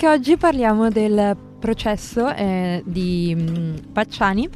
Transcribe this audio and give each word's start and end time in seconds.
Anche 0.00 0.14
oggi 0.16 0.36
parliamo 0.36 0.90
del 0.90 1.36
processo 1.58 2.32
eh, 2.32 2.84
di 2.86 3.34
mm, 3.36 3.74
Pacciani. 3.92 4.48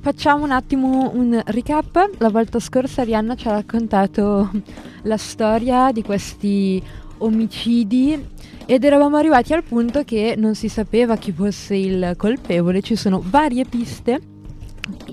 Facciamo 0.00 0.44
un 0.44 0.50
attimo 0.50 1.10
un 1.12 1.38
recap. 1.44 2.12
La 2.16 2.30
volta 2.30 2.58
scorsa 2.58 3.02
Arianna 3.02 3.34
ci 3.34 3.48
ha 3.48 3.50
raccontato 3.50 4.50
la 5.02 5.18
storia 5.18 5.92
di 5.92 6.02
questi 6.02 6.82
omicidi 7.18 8.28
ed 8.64 8.82
eravamo 8.82 9.18
arrivati 9.18 9.52
al 9.52 9.62
punto 9.62 10.04
che 10.04 10.36
non 10.38 10.54
si 10.54 10.70
sapeva 10.70 11.18
chi 11.18 11.32
fosse 11.32 11.76
il 11.76 12.14
colpevole. 12.16 12.80
Ci 12.80 12.96
sono 12.96 13.22
varie 13.22 13.66
piste 13.66 14.18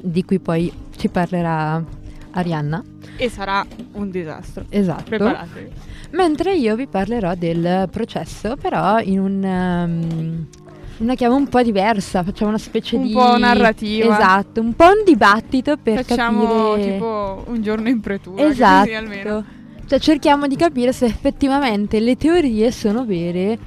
di 0.01 0.23
cui 0.23 0.39
poi 0.39 0.71
ci 0.95 1.09
parlerà 1.09 1.83
Arianna. 2.31 2.81
E 3.17 3.29
sarà 3.29 3.65
un 3.91 4.09
disastro. 4.09 4.63
Esatto. 4.69 5.03
Preparatevi. 5.03 5.71
Mentre 6.15 6.55
io 6.55 6.75
vi 6.75 6.87
parlerò 6.87 7.35
del 7.35 7.89
processo, 7.91 8.55
però 8.55 8.99
in 8.99 9.19
un, 9.19 9.43
um, 9.43 10.45
una 10.99 11.13
chiave 11.13 11.35
un 11.35 11.47
po' 11.49 11.61
diversa, 11.61 12.23
facciamo 12.23 12.49
una 12.51 12.57
specie 12.57 12.95
Un 12.95 13.07
di... 13.07 13.11
po' 13.11 13.37
narrativa. 13.37 14.15
Esatto, 14.17 14.61
un 14.61 14.73
po' 14.75 14.85
un 14.85 15.03
dibattito 15.03 15.75
per 15.75 16.05
Facciamo 16.05 16.71
capire... 16.71 16.93
tipo 16.93 17.43
un 17.47 17.61
giorno 17.61 17.89
in 17.89 17.99
pretura. 17.99 18.43
Esatto. 18.45 19.43
Cioè 19.87 19.99
cerchiamo 19.99 20.47
di 20.47 20.55
capire 20.55 20.93
se 20.93 21.05
effettivamente 21.05 21.99
le 21.99 22.15
teorie 22.15 22.71
sono 22.71 23.05
vere 23.05 23.57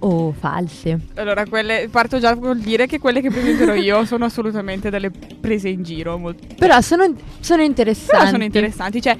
o 0.00 0.32
false. 0.32 0.98
Allora, 1.16 1.44
quelle, 1.46 1.88
parto 1.90 2.18
già 2.18 2.34
col 2.36 2.58
dire 2.58 2.86
che 2.86 2.98
quelle 2.98 3.20
che 3.20 3.30
presenterò 3.30 3.74
io 3.74 4.04
sono 4.06 4.24
assolutamente 4.24 4.88
delle 4.88 5.10
prese 5.10 5.68
in 5.68 5.82
giro. 5.82 6.16
molto- 6.16 6.46
Però 6.56 6.80
sono, 6.80 7.12
sono 7.40 7.62
interessanti. 7.62 8.16
Però 8.16 8.30
sono 8.30 8.44
interessanti. 8.44 9.02
Cioè, 9.02 9.16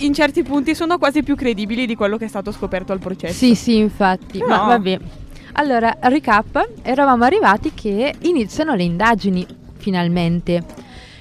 in 0.00 0.12
certi 0.14 0.42
punti 0.42 0.74
sono 0.74 0.98
quasi 0.98 1.22
più 1.22 1.34
credibili 1.36 1.86
di 1.86 1.94
quello 1.94 2.16
che 2.16 2.24
è 2.26 2.28
stato 2.28 2.50
scoperto 2.52 2.92
al 2.92 2.98
processo. 2.98 3.32
Sì, 3.34 3.54
sì, 3.54 3.76
infatti. 3.76 4.38
Però- 4.38 4.48
Ma 4.48 4.64
vabbè. 4.64 4.98
Allora, 5.54 5.96
recap, 6.02 6.68
eravamo 6.82 7.24
arrivati 7.24 7.72
che 7.74 8.14
iniziano 8.20 8.74
le 8.74 8.82
indagini, 8.84 9.44
finalmente. 9.78 10.62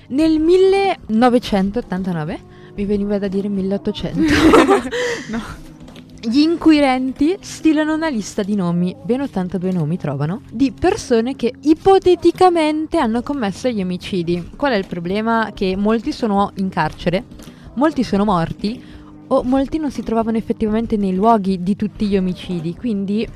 Nel 0.09 0.39
1989, 0.39 2.39
mi 2.75 2.85
veniva 2.85 3.17
da 3.17 3.27
dire 3.27 3.47
1800, 3.49 4.21
No. 5.31 5.41
gli 6.21 6.39
inquirenti 6.39 7.37
stilano 7.39 7.93
una 7.93 8.09
lista 8.09 8.43
di 8.43 8.55
nomi, 8.55 8.95
ben 9.03 9.21
82 9.21 9.71
nomi 9.71 9.97
trovano, 9.97 10.41
di 10.51 10.71
persone 10.71 11.35
che 11.35 11.53
ipoteticamente 11.61 12.97
hanno 12.97 13.21
commesso 13.21 13.69
gli 13.69 13.81
omicidi. 13.81 14.51
Qual 14.55 14.71
è 14.71 14.75
il 14.75 14.87
problema? 14.87 15.51
Che 15.53 15.75
molti 15.75 16.11
sono 16.11 16.51
in 16.55 16.69
carcere, 16.69 17.23
molti 17.79 18.03
sono 18.03 18.25
morti 18.25 18.83
o 19.27 19.43
molti 19.43 19.77
non 19.77 19.89
si 19.89 20.03
trovavano 20.03 20.37
effettivamente 20.37 20.97
nei 20.97 21.15
luoghi 21.15 21.63
di 21.63 21.75
tutti 21.75 22.07
gli 22.07 22.17
omicidi, 22.17 22.75
quindi 22.75 23.27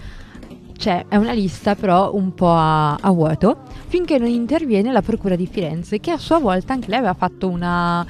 cioè, 0.75 1.05
è 1.07 1.15
una 1.15 1.31
lista 1.31 1.75
però 1.75 2.13
un 2.13 2.33
po' 2.33 2.51
a, 2.51 2.95
a 2.95 3.11
vuoto, 3.11 3.61
finché 3.87 4.17
non 4.17 4.27
interviene 4.27 4.91
la 4.91 5.01
Procura 5.01 5.37
di 5.37 5.47
Firenze, 5.47 5.99
che 5.99 6.11
a 6.11 6.17
sua 6.17 6.39
volta 6.39 6.73
anche 6.73 6.89
lei 6.89 6.97
aveva 6.97 7.13
fatto 7.13 7.47
una 7.47 8.05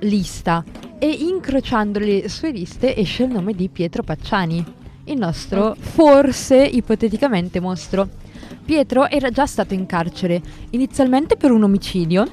lista 0.00 0.62
e 0.98 1.08
incrociando 1.08 1.98
le 1.98 2.28
sue 2.28 2.50
liste 2.50 2.94
esce 2.94 3.22
il 3.22 3.30
nome 3.30 3.54
di 3.54 3.70
Pietro 3.70 4.02
Pacciani, 4.02 4.62
il 5.04 5.16
nostro 5.16 5.74
forse 5.78 6.62
ipoteticamente 6.62 7.58
mostro. 7.58 8.06
Pietro 8.64 9.08
era 9.08 9.30
già 9.30 9.46
stato 9.46 9.72
in 9.72 9.86
carcere, 9.86 10.42
inizialmente 10.70 11.36
per 11.36 11.52
un 11.52 11.62
omicidio, 11.62 12.26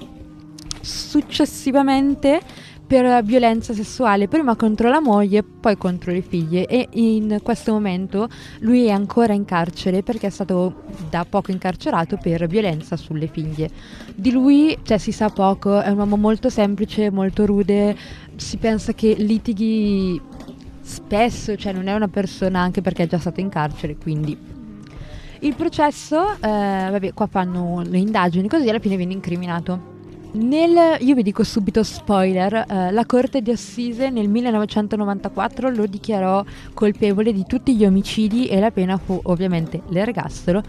successivamente 0.81 2.41
per 2.87 3.21
violenza 3.23 3.73
sessuale, 3.73 4.29
prima 4.29 4.55
contro 4.55 4.89
la 4.89 5.01
moglie, 5.01 5.43
poi 5.43 5.77
contro 5.77 6.13
le 6.13 6.21
figlie 6.21 6.65
e 6.65 6.87
in 6.93 7.39
questo 7.43 7.73
momento 7.73 8.29
lui 8.59 8.85
è 8.85 8.91
ancora 8.91 9.33
in 9.33 9.43
carcere 9.43 10.03
perché 10.03 10.27
è 10.27 10.29
stato 10.29 10.83
da 11.09 11.25
poco 11.29 11.51
incarcerato 11.51 12.17
per 12.17 12.47
violenza 12.47 12.95
sulle 12.95 13.27
figlie. 13.27 13.69
Di 14.15 14.31
lui 14.31 14.77
cioè, 14.83 14.97
si 14.97 15.11
sa 15.11 15.29
poco, 15.29 15.81
è 15.81 15.89
un 15.89 15.97
uomo 15.97 16.15
molto 16.15 16.49
semplice, 16.49 17.11
molto 17.11 17.45
rude, 17.45 17.95
si 18.37 18.55
pensa 18.55 18.93
che 18.93 19.15
litighi 19.17 20.19
spesso, 20.79 21.57
cioè 21.57 21.73
non 21.73 21.87
è 21.87 21.93
una 21.93 22.07
persona 22.07 22.61
anche 22.61 22.81
perché 22.81 23.03
è 23.03 23.07
già 23.07 23.19
stato 23.19 23.41
in 23.41 23.49
carcere, 23.49 23.97
quindi 23.97 24.55
il 25.41 25.55
processo, 25.55 26.35
eh, 26.35 26.87
vabbè, 26.89 27.13
qua 27.13 27.27
fanno 27.27 27.83
le 27.85 27.97
indagini, 27.97 28.47
così 28.47 28.69
alla 28.69 28.79
fine 28.79 28.95
viene 28.95 29.13
incriminato. 29.13 29.95
Nel, 30.37 30.97
io 30.99 31.15
vi 31.15 31.23
dico 31.23 31.43
subito 31.43 31.81
spoiler, 31.81 32.53
eh, 32.53 32.91
la 32.91 33.05
Corte 33.07 33.41
di 33.41 33.49
Assise 33.49 34.11
nel 34.11 34.29
1994 34.29 35.69
lo 35.71 35.87
dichiarò 35.87 36.43
colpevole 36.75 37.33
di 37.33 37.43
tutti 37.47 37.75
gli 37.75 37.83
omicidi 37.83 38.45
e 38.45 38.59
la 38.59 38.69
pena 38.69 38.97
fu 38.97 39.19
ovviamente 39.23 39.81
l'ergastolo, 39.87 40.61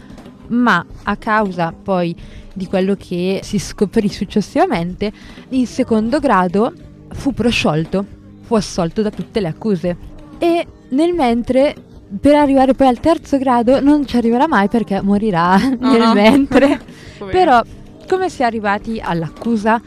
ma 0.49 0.85
a 1.03 1.17
causa 1.17 1.73
poi 1.73 2.17
di 2.55 2.67
quello 2.67 2.95
che 2.95 3.41
si 3.43 3.59
scoprì 3.59 4.09
successivamente, 4.09 5.13
in 5.51 5.67
secondo 5.67 6.19
grado 6.19 6.73
fu 7.11 7.35
prosciolto, 7.35 8.05
fu 8.41 8.55
assolto 8.55 9.03
da 9.03 9.11
tutte 9.11 9.41
le 9.41 9.49
accuse. 9.49 9.97
E 10.39 10.67
nel 10.91 11.13
mentre, 11.13 11.75
per 12.19 12.37
arrivare 12.37 12.73
poi 12.73 12.87
al 12.87 13.01
terzo 13.01 13.37
grado, 13.37 13.81
non 13.81 14.07
ci 14.07 14.17
arriverà 14.17 14.49
mai 14.49 14.69
perché 14.69 15.03
morirà 15.03 15.59
nel 15.79 16.01
no. 16.01 16.15
mentre. 16.15 16.81
Però, 17.31 17.61
come 18.09 18.29
si 18.31 18.43
è 18.43 18.45
arrivati 18.45 19.01
all'accusa? 19.03 19.81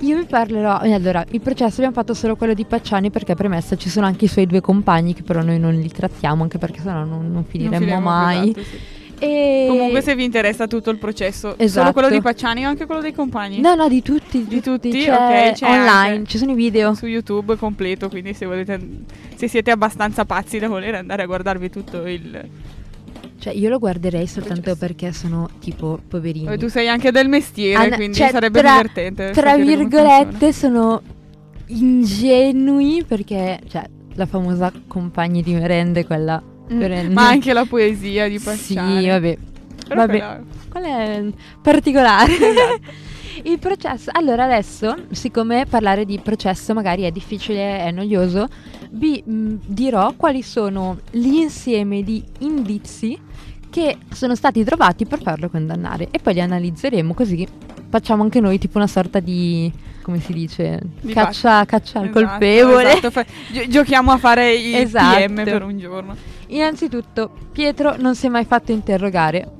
Io 0.00 0.18
vi 0.18 0.24
parlerò. 0.24 0.80
e 0.82 0.92
Allora, 0.92 1.24
il 1.30 1.40
processo 1.40 1.76
abbiamo 1.76 1.92
fatto 1.92 2.12
solo 2.14 2.36
quello 2.36 2.52
di 2.54 2.64
Pacciani 2.64 3.10
perché 3.10 3.34
premessa 3.34 3.76
ci 3.76 3.88
sono 3.88 4.04
anche 4.06 4.26
i 4.26 4.28
suoi 4.28 4.46
due 4.46 4.60
compagni 4.60 5.14
che 5.14 5.22
però 5.22 5.42
noi 5.42 5.58
non 5.58 5.74
li 5.74 5.88
trattiamo 5.90 6.42
anche 6.42 6.58
perché 6.58 6.80
sennò 6.80 6.98
non, 7.04 7.08
non 7.22 7.32
Non 7.32 7.44
finiremmo 7.44 7.94
più, 7.96 8.04
mai. 8.04 8.50
esatto, 8.50 8.62
sì. 8.62 8.78
E... 9.18 9.64
Comunque, 9.70 10.02
se 10.02 10.14
vi 10.14 10.24
interessa 10.24 10.66
tutto 10.66 10.90
il 10.90 10.98
processo, 10.98 11.52
solo 11.52 11.62
Esatto. 11.62 11.92
quello 11.94 12.10
di 12.10 12.20
Pacciani 12.20 12.66
o 12.66 12.68
anche 12.68 12.84
quello 12.84 13.00
dei 13.00 13.14
compagni? 13.14 13.60
No, 13.60 13.74
no, 13.74 13.88
di 13.88 14.02
tutti. 14.02 14.44
Di 14.46 14.60
tutti? 14.60 14.90
c'è 14.90 15.10
Ok, 15.10 15.52
c'è 15.54 15.66
online, 15.70 16.26
ci 16.26 16.36
sono 16.36 16.52
i 16.52 16.54
video. 16.54 16.92
Su 16.92 17.06
YouTube 17.06 17.56
completo, 17.56 18.10
quindi 18.10 18.34
se 18.34 18.44
volete, 18.44 18.78
se 19.34 19.48
siete 19.48 19.70
abbastanza 19.70 20.26
pazzi 20.26 20.58
da 20.58 20.68
volere 20.68 20.98
andare 20.98 21.22
a 21.22 21.26
guardarvi 21.26 21.70
tutto 21.70 22.06
il. 22.06 22.46
Cioè, 23.46 23.54
io 23.54 23.68
lo 23.68 23.78
guarderei 23.78 24.26
soltanto 24.26 24.74
perché 24.74 25.12
sono 25.12 25.48
tipo 25.60 26.00
poverini. 26.08 26.46
Vabbè, 26.46 26.58
tu 26.58 26.66
sei 26.66 26.88
anche 26.88 27.12
del 27.12 27.28
mestiere, 27.28 27.92
Ah, 27.92 27.94
quindi 27.94 28.16
cioè, 28.16 28.30
sarebbe 28.30 28.58
tra- 28.58 28.72
divertente. 28.72 29.30
Tra 29.30 29.56
virgolette 29.56 30.52
sono 30.52 31.00
ingenui 31.66 33.04
perché, 33.06 33.60
cioè, 33.68 33.84
la 34.14 34.26
famosa 34.26 34.72
compagni 34.88 35.42
di 35.42 35.54
merende, 35.54 36.04
quella. 36.04 36.42
Mm. 36.72 37.12
Ma 37.12 37.28
anche 37.28 37.52
la 37.52 37.64
poesia 37.64 38.28
di 38.28 38.40
Pacciani. 38.40 39.02
Sì, 39.02 39.06
vabbè. 39.08 39.38
Però 39.86 40.00
vabbè. 40.00 40.10
quella- 40.18 40.40
Qual 40.68 40.82
è 40.84 41.24
particolare? 41.62 42.32
Esatto. 42.32 42.80
Il 43.44 43.58
processo. 43.58 44.10
Allora, 44.12 44.44
adesso, 44.44 44.94
siccome 45.10 45.66
parlare 45.68 46.04
di 46.04 46.18
processo 46.18 46.74
magari 46.74 47.02
è 47.02 47.10
difficile, 47.10 47.80
è 47.84 47.90
noioso, 47.90 48.46
vi 48.90 49.22
mh, 49.24 49.54
dirò 49.66 50.14
quali 50.16 50.42
sono 50.42 50.98
l'insieme 51.12 52.02
di 52.02 52.22
indizi 52.40 53.18
che 53.68 53.98
sono 54.12 54.34
stati 54.34 54.64
trovati 54.64 55.04
per 55.06 55.20
farlo 55.20 55.48
condannare 55.50 56.08
e 56.10 56.18
poi 56.18 56.34
li 56.34 56.40
analizzeremo 56.40 57.12
così 57.12 57.46
facciamo 57.88 58.22
anche 58.22 58.40
noi 58.40 58.58
tipo 58.58 58.78
una 58.78 58.86
sorta 58.86 59.20
di 59.20 59.70
come 60.02 60.20
si 60.20 60.32
dice 60.32 60.80
Di 61.00 61.12
caccia, 61.12 61.64
caccia 61.64 61.98
al 61.98 62.06
Esatto, 62.06 62.24
colpevole 62.26 62.88
esatto, 62.92 63.10
fa- 63.10 63.26
gi- 63.50 63.68
giochiamo 63.68 64.12
a 64.12 64.18
fare 64.18 64.54
il 64.54 64.76
Esatto. 64.76 65.16
PM 65.16 65.44
per 65.44 65.62
un 65.64 65.78
giorno. 65.78 66.16
Innanzitutto, 66.48 67.30
Pietro 67.50 67.96
non 67.98 68.14
si 68.14 68.26
è 68.26 68.28
mai 68.28 68.44
fatto 68.44 68.70
interrogare, 68.70 69.50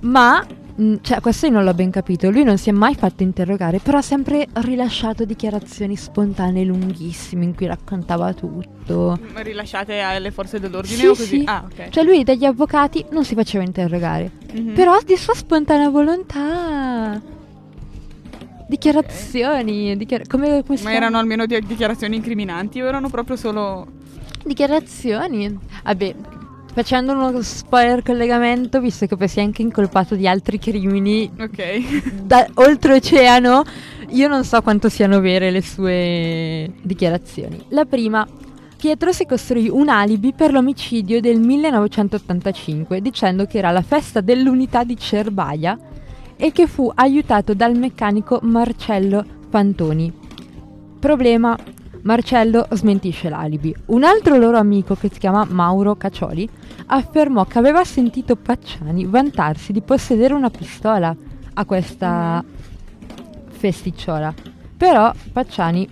ma, 0.00 0.44
mh, 0.80 0.94
cioè, 1.02 1.20
questo 1.20 1.46
io 1.46 1.52
non 1.52 1.64
l'ho 1.64 1.74
ben 1.74 1.90
capito, 1.90 2.30
lui 2.30 2.42
non 2.44 2.56
si 2.58 2.68
è 2.68 2.72
mai 2.72 2.94
fatto 2.94 3.22
interrogare, 3.22 3.78
però 3.78 3.98
ha 3.98 4.02
sempre 4.02 4.46
rilasciato 4.52 5.24
dichiarazioni 5.24 5.96
spontanee 5.96 6.64
lunghissime 6.64 7.44
in 7.44 7.54
cui 7.54 7.66
raccontava 7.66 8.32
tutto. 8.34 9.18
Ma 9.34 9.40
Rilasciate 9.40 10.00
alle 10.00 10.30
forze 10.30 10.58
dell'ordine 10.60 10.96
Sì, 10.96 11.06
o 11.06 11.10
così? 11.10 11.24
sì. 11.24 11.42
Ah, 11.46 11.64
ok. 11.64 11.88
Cioè, 11.90 12.04
lui 12.04 12.24
dagli 12.24 12.44
avvocati 12.44 13.04
non 13.10 13.24
si 13.24 13.34
faceva 13.34 13.62
interrogare, 13.64 14.30
Mhm. 14.52 14.72
però 14.74 14.98
di 15.04 15.16
sua 15.16 15.34
spontanea 15.34 15.88
volontà. 15.90 17.20
Dichiarazioni, 18.66 19.96
dichiara- 19.96 20.24
come, 20.28 20.62
come 20.64 20.78
Ma 20.82 20.92
erano 20.92 21.18
almeno 21.18 21.44
di- 21.46 21.58
dichiarazioni 21.66 22.14
incriminanti 22.16 22.80
o 22.80 22.86
erano 22.86 23.08
proprio 23.08 23.34
solo... 23.36 23.86
Dichiarazioni. 24.44 25.58
Vabbè, 25.82 26.14
facendo 26.72 27.12
uno 27.12 27.42
spoiler 27.42 28.02
collegamento, 28.02 28.80
visto 28.80 29.06
che 29.06 29.16
poi 29.16 29.28
si 29.28 29.38
è 29.38 29.42
anche 29.42 29.62
incolpato 29.62 30.14
di 30.14 30.26
altri 30.26 30.58
crimini 30.58 31.30
Ok. 31.38 32.22
da 32.22 32.46
oltreoceano, 32.54 33.64
io 34.10 34.28
non 34.28 34.44
so 34.44 34.60
quanto 34.62 34.88
siano 34.88 35.20
vere 35.20 35.50
le 35.50 35.62
sue 35.62 36.72
dichiarazioni. 36.82 37.64
La 37.68 37.84
prima, 37.84 38.26
Pietro 38.76 39.12
si 39.12 39.26
costruì 39.26 39.68
un 39.68 39.88
alibi 39.88 40.32
per 40.32 40.52
l'omicidio 40.52 41.20
del 41.20 41.38
1985, 41.38 43.00
dicendo 43.02 43.44
che 43.44 43.58
era 43.58 43.70
la 43.70 43.82
festa 43.82 44.20
dell'unità 44.20 44.84
di 44.84 44.96
Cerbaia 44.96 45.78
e 46.36 46.50
che 46.52 46.66
fu 46.66 46.90
aiutato 46.94 47.52
dal 47.52 47.76
meccanico 47.76 48.38
Marcello 48.42 49.22
Fantoni. 49.50 50.10
Problema, 50.98 51.56
Marcello 52.02 52.66
smentisce 52.70 53.28
l'alibi. 53.28 53.74
Un 53.86 54.04
altro 54.04 54.36
loro 54.36 54.56
amico 54.56 54.94
che 54.94 55.10
si 55.12 55.18
chiama 55.18 55.46
Mauro 55.48 55.96
Caccioli 55.96 56.48
affermò 56.86 57.44
che 57.44 57.58
aveva 57.58 57.84
sentito 57.84 58.36
Pacciani 58.36 59.04
vantarsi 59.04 59.72
di 59.72 59.82
possedere 59.82 60.34
una 60.34 60.50
pistola 60.50 61.14
a 61.54 61.64
questa 61.64 62.42
festicciola. 63.48 64.32
Però 64.76 65.12
Pacciani 65.32 65.88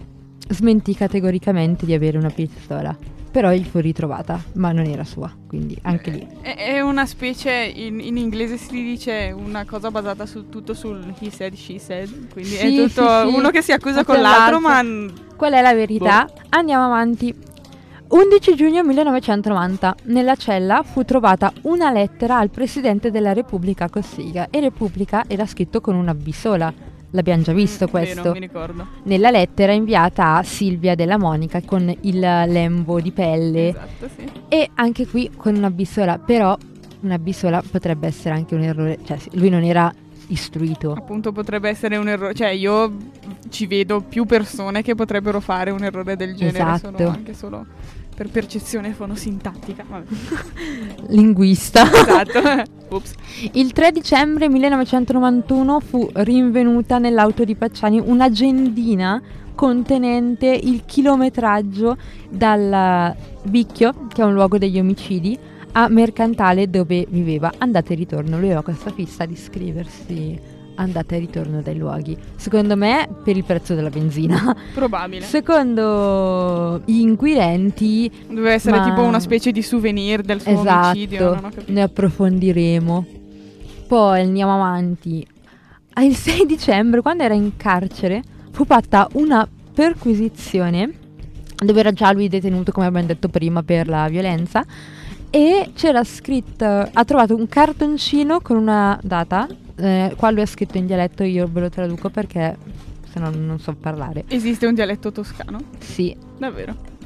smentì 0.48 0.94
categoricamente 0.94 1.84
di 1.84 1.92
avere 1.92 2.16
una 2.16 2.30
pistola. 2.30 2.96
Però 3.30 3.52
gli 3.52 3.64
fu 3.64 3.78
ritrovata, 3.78 4.42
ma 4.54 4.72
non 4.72 4.86
era 4.86 5.04
sua, 5.04 5.30
quindi 5.46 5.76
anche 5.82 6.10
lì. 6.10 6.26
È, 6.40 6.54
è 6.56 6.80
una 6.80 7.04
specie, 7.06 7.50
in, 7.52 8.00
in 8.00 8.16
inglese 8.16 8.56
si 8.56 8.70
dice 8.82 9.32
una 9.36 9.64
cosa 9.66 9.90
basata 9.90 10.24
su, 10.26 10.48
tutto 10.48 10.72
sul 10.74 11.14
he 11.20 11.30
said, 11.30 11.54
she 11.54 11.78
said, 11.78 12.32
quindi 12.32 12.54
è 12.54 12.58
Sì, 12.60 12.76
tutto 12.76 13.06
sì, 13.06 13.28
sì. 13.28 13.34
uno 13.36 13.50
che 13.50 13.62
si 13.62 13.72
accusa 13.72 14.02
con 14.04 14.20
l'altro, 14.20 14.58
l'altro. 14.60 15.06
ma 15.06 15.12
Qual 15.36 15.52
è 15.52 15.60
la 15.60 15.74
verità? 15.74 16.26
Andiamo 16.48 16.84
avanti. 16.86 17.34
11 18.08 18.54
giugno 18.54 18.82
1990, 18.84 19.94
nella 20.04 20.34
cella 20.34 20.82
fu 20.82 21.04
trovata 21.04 21.52
una 21.64 21.90
lettera 21.92 22.38
al 22.38 22.48
presidente 22.48 23.10
della 23.10 23.34
Repubblica 23.34 23.90
Cossiga 23.90 24.48
e 24.50 24.60
Repubblica 24.60 25.24
era 25.28 25.44
scritto 25.46 25.82
con 25.82 25.94
una 25.94 26.14
B 26.14 26.30
sola. 26.32 26.72
L'abbiamo 27.12 27.42
già 27.42 27.52
visto 27.52 27.86
Mm, 27.86 27.88
questo. 27.88 28.22
Vero, 28.22 28.32
mi 28.34 28.40
ricordo. 28.40 28.86
Nella 29.04 29.30
lettera 29.30 29.72
inviata 29.72 30.36
a 30.36 30.42
Silvia 30.42 30.94
della 30.94 31.16
Monica 31.18 31.62
con 31.62 31.92
il 32.02 32.18
lembo 32.18 33.00
di 33.00 33.12
pelle 33.12 33.68
Esatto, 33.68 34.08
sì. 34.14 34.30
e 34.48 34.70
anche 34.74 35.06
qui 35.06 35.30
con 35.36 35.54
una 35.56 35.70
B 35.70 35.84
sola, 35.84 36.18
però 36.18 36.56
una 37.00 37.18
B 37.18 37.30
sola 37.30 37.62
potrebbe 37.68 38.06
essere 38.08 38.34
anche 38.34 38.54
un 38.54 38.62
errore, 38.62 38.98
cioè 39.04 39.16
lui 39.32 39.48
non 39.48 39.62
era 39.62 39.90
istruito. 40.30 40.92
Appunto 40.92 41.32
potrebbe 41.32 41.70
essere 41.70 41.96
un 41.96 42.08
errore, 42.08 42.34
cioè 42.34 42.48
io 42.48 42.94
ci 43.48 43.66
vedo 43.66 44.00
più 44.02 44.26
persone 44.26 44.82
che 44.82 44.94
potrebbero 44.94 45.40
fare 45.40 45.70
un 45.70 45.82
errore 45.84 46.16
del 46.16 46.34
genere, 46.34 46.58
Esatto. 46.74 46.96
solo, 46.98 47.08
anche 47.10 47.32
solo 47.32 47.66
per 48.18 48.30
percezione 48.30 48.92
fonosintattica. 48.92 49.84
Vabbè. 49.88 50.06
Linguista. 51.14 51.84
esatto. 51.84 52.76
Il 53.52 53.72
3 53.72 53.92
dicembre 53.92 54.48
1991 54.48 55.78
fu 55.78 56.10
rinvenuta 56.14 56.98
nell'auto 56.98 57.44
di 57.44 57.54
Pacciani 57.54 58.00
un'agendina 58.04 59.22
contenente 59.54 60.46
il 60.46 60.82
chilometraggio 60.84 61.96
dal 62.28 63.14
Vicchio, 63.44 64.08
che 64.12 64.22
è 64.22 64.24
un 64.24 64.32
luogo 64.32 64.58
degli 64.58 64.80
omicidi, 64.80 65.38
a 65.72 65.88
Mercantale 65.88 66.68
dove 66.68 67.06
viveva. 67.08 67.52
Andata 67.58 67.92
e 67.92 67.94
ritorno. 67.94 68.36
Lui 68.36 68.46
aveva 68.46 68.62
questa 68.62 68.90
fissa 68.90 69.26
di 69.26 69.36
scriversi 69.36 70.56
andata 70.82 71.14
e 71.14 71.18
ritorno 71.18 71.60
dai 71.60 71.76
luoghi. 71.76 72.16
Secondo 72.36 72.76
me 72.76 73.08
per 73.24 73.36
il 73.36 73.44
prezzo 73.44 73.74
della 73.74 73.90
benzina. 73.90 74.54
Probabile. 74.74 75.24
Secondo 75.24 76.80
gli 76.84 77.00
inquirenti 77.00 78.10
Doveva 78.28 78.52
essere 78.52 78.78
Ma- 78.78 78.84
tipo 78.84 79.02
una 79.02 79.20
specie 79.20 79.52
di 79.52 79.62
souvenir 79.62 80.22
del 80.22 80.40
suo 80.40 80.58
omicidio, 80.58 81.32
Esatto, 81.32 81.40
capito. 81.48 81.72
ne 81.72 81.82
approfondiremo. 81.82 83.06
Poi 83.86 84.20
andiamo 84.20 84.54
avanti. 84.54 85.26
Il 86.00 86.14
6 86.14 86.46
dicembre, 86.46 87.00
quando 87.00 87.22
era 87.24 87.34
in 87.34 87.56
carcere, 87.56 88.22
fu 88.52 88.64
fatta 88.64 89.08
una 89.14 89.48
perquisizione 89.74 90.92
dove 91.56 91.80
era 91.80 91.90
già 91.92 92.12
lui 92.12 92.28
detenuto, 92.28 92.70
come 92.70 92.86
abbiamo 92.86 93.06
detto 93.06 93.28
prima, 93.28 93.62
per 93.62 93.88
la 93.88 94.06
violenza. 94.08 94.64
E 95.30 95.72
c'era 95.74 96.04
scritto, 96.04 96.64
ha 96.64 97.04
trovato 97.04 97.34
un 97.34 97.48
cartoncino 97.48 98.40
con 98.40 98.56
una 98.56 98.98
data. 99.02 99.46
Eh, 99.78 100.14
qua 100.16 100.30
lui 100.30 100.42
ha 100.42 100.46
scritto 100.46 100.76
in 100.78 100.86
dialetto, 100.86 101.22
io 101.22 101.48
ve 101.50 101.60
lo 101.60 101.70
traduco 101.70 102.10
perché 102.10 102.56
se 103.10 103.18
no 103.18 103.30
non 103.30 103.58
so 103.58 103.74
parlare. 103.74 104.24
Esiste 104.28 104.66
un 104.66 104.74
dialetto 104.74 105.12
toscano? 105.12 105.60
Sì, 105.78 106.16
Davvero? 106.36 106.96